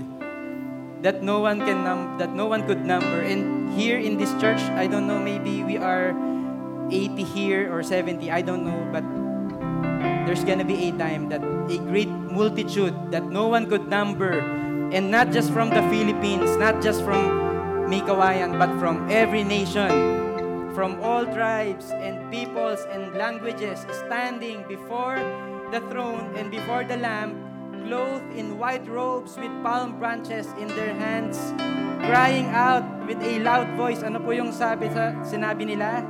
[1.02, 3.20] that no one can num- that no one could number.
[3.20, 6.14] And here in this church, I don't know, maybe we are
[6.90, 9.02] 80 here or 70, I don't know, but
[10.24, 14.38] there's gonna be a time that a great multitude that no one could number,
[14.94, 17.42] and not just from the Philippines, not just from
[17.90, 19.90] Mikawayan, but from every nation,
[20.74, 25.18] from all tribes and peoples and languages, standing before
[25.74, 27.41] the throne and before the Lamb,
[27.84, 31.38] clothed in white robes with palm branches in their hands,
[32.06, 34.02] crying out with a loud voice.
[34.02, 36.02] Ano po yung sabi sa sinabi nila?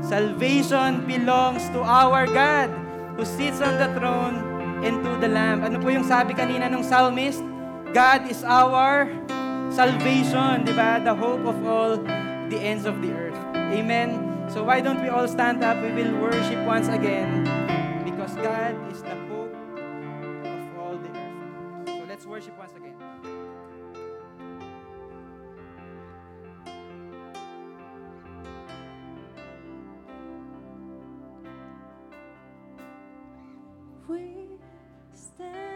[0.00, 2.72] Salvation belongs to our God
[3.18, 4.40] who sits on the throne
[4.80, 5.60] and to the Lamb.
[5.60, 7.44] Ano po yung sabi kanina ng psalmist?
[7.92, 9.10] God is our
[9.68, 11.02] salvation, di ba?
[11.02, 12.00] The hope of all
[12.48, 13.38] the ends of the earth.
[13.54, 14.48] Amen.
[14.50, 15.78] So why don't we all stand up?
[15.78, 17.46] We will worship once again
[18.02, 19.54] because God is the hope
[22.30, 22.94] worship once again.
[34.08, 34.60] We
[35.12, 35.69] stand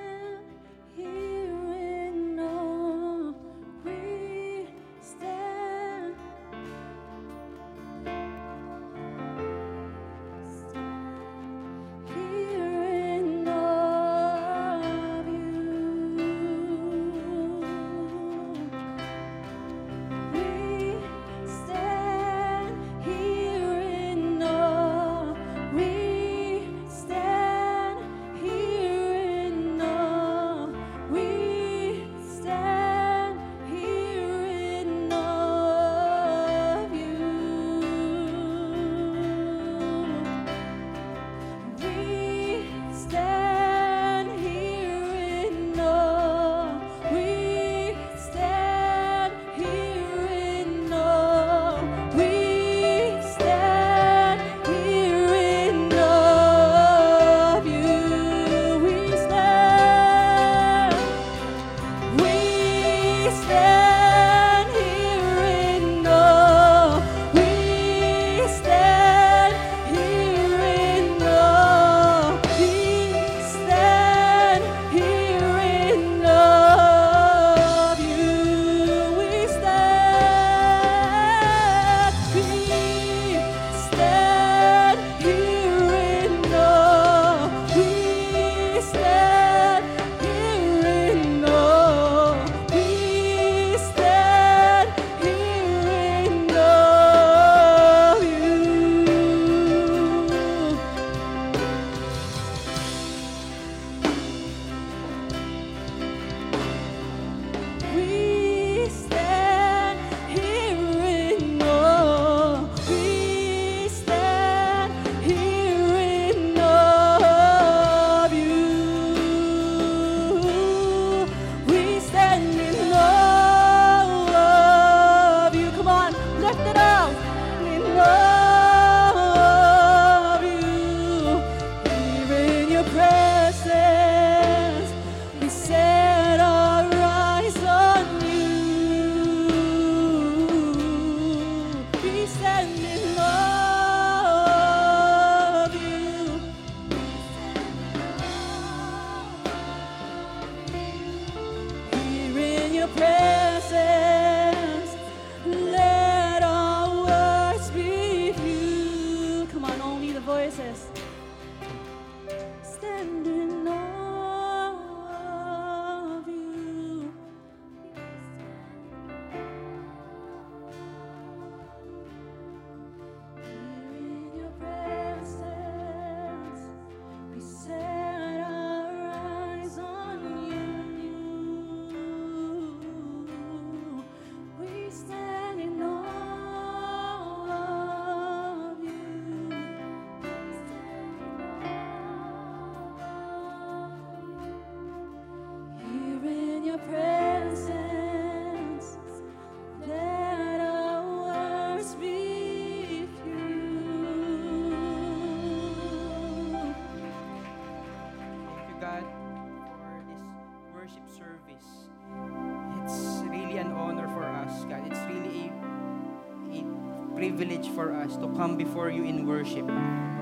[217.35, 219.66] privilege for us to come before you in worship,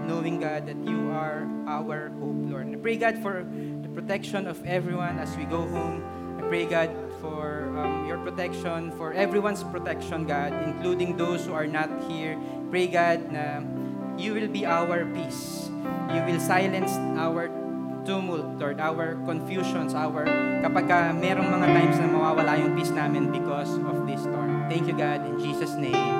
[0.08, 2.72] knowing, God, that you are our hope, Lord.
[2.72, 6.00] And I pray, God, for the protection of everyone as we go home.
[6.40, 6.88] I pray, God,
[7.20, 12.40] for um, your protection, for everyone's protection, God, including those who are not here.
[12.72, 13.60] Pray, God, na
[14.16, 15.68] you will be our peace.
[16.16, 17.52] You will silence our
[18.08, 20.24] tumult, Lord, our confusions, our
[20.64, 24.64] kapag ka merong mga times na mawawala yung peace namin because of this storm.
[24.72, 26.11] Thank you, God, in Jesus' name.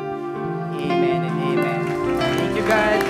[0.83, 1.83] Amen and amen.
[2.19, 3.01] Thank you, God.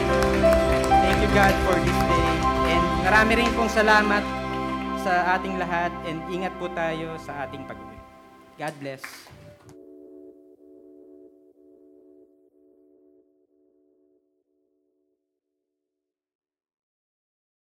[0.89, 2.27] Thank you, God, for this day.
[2.73, 4.25] And marami rin pong salamat
[5.01, 7.99] sa ating lahat and ingat po tayo sa ating pag-uwi.
[8.61, 9.22] God bless.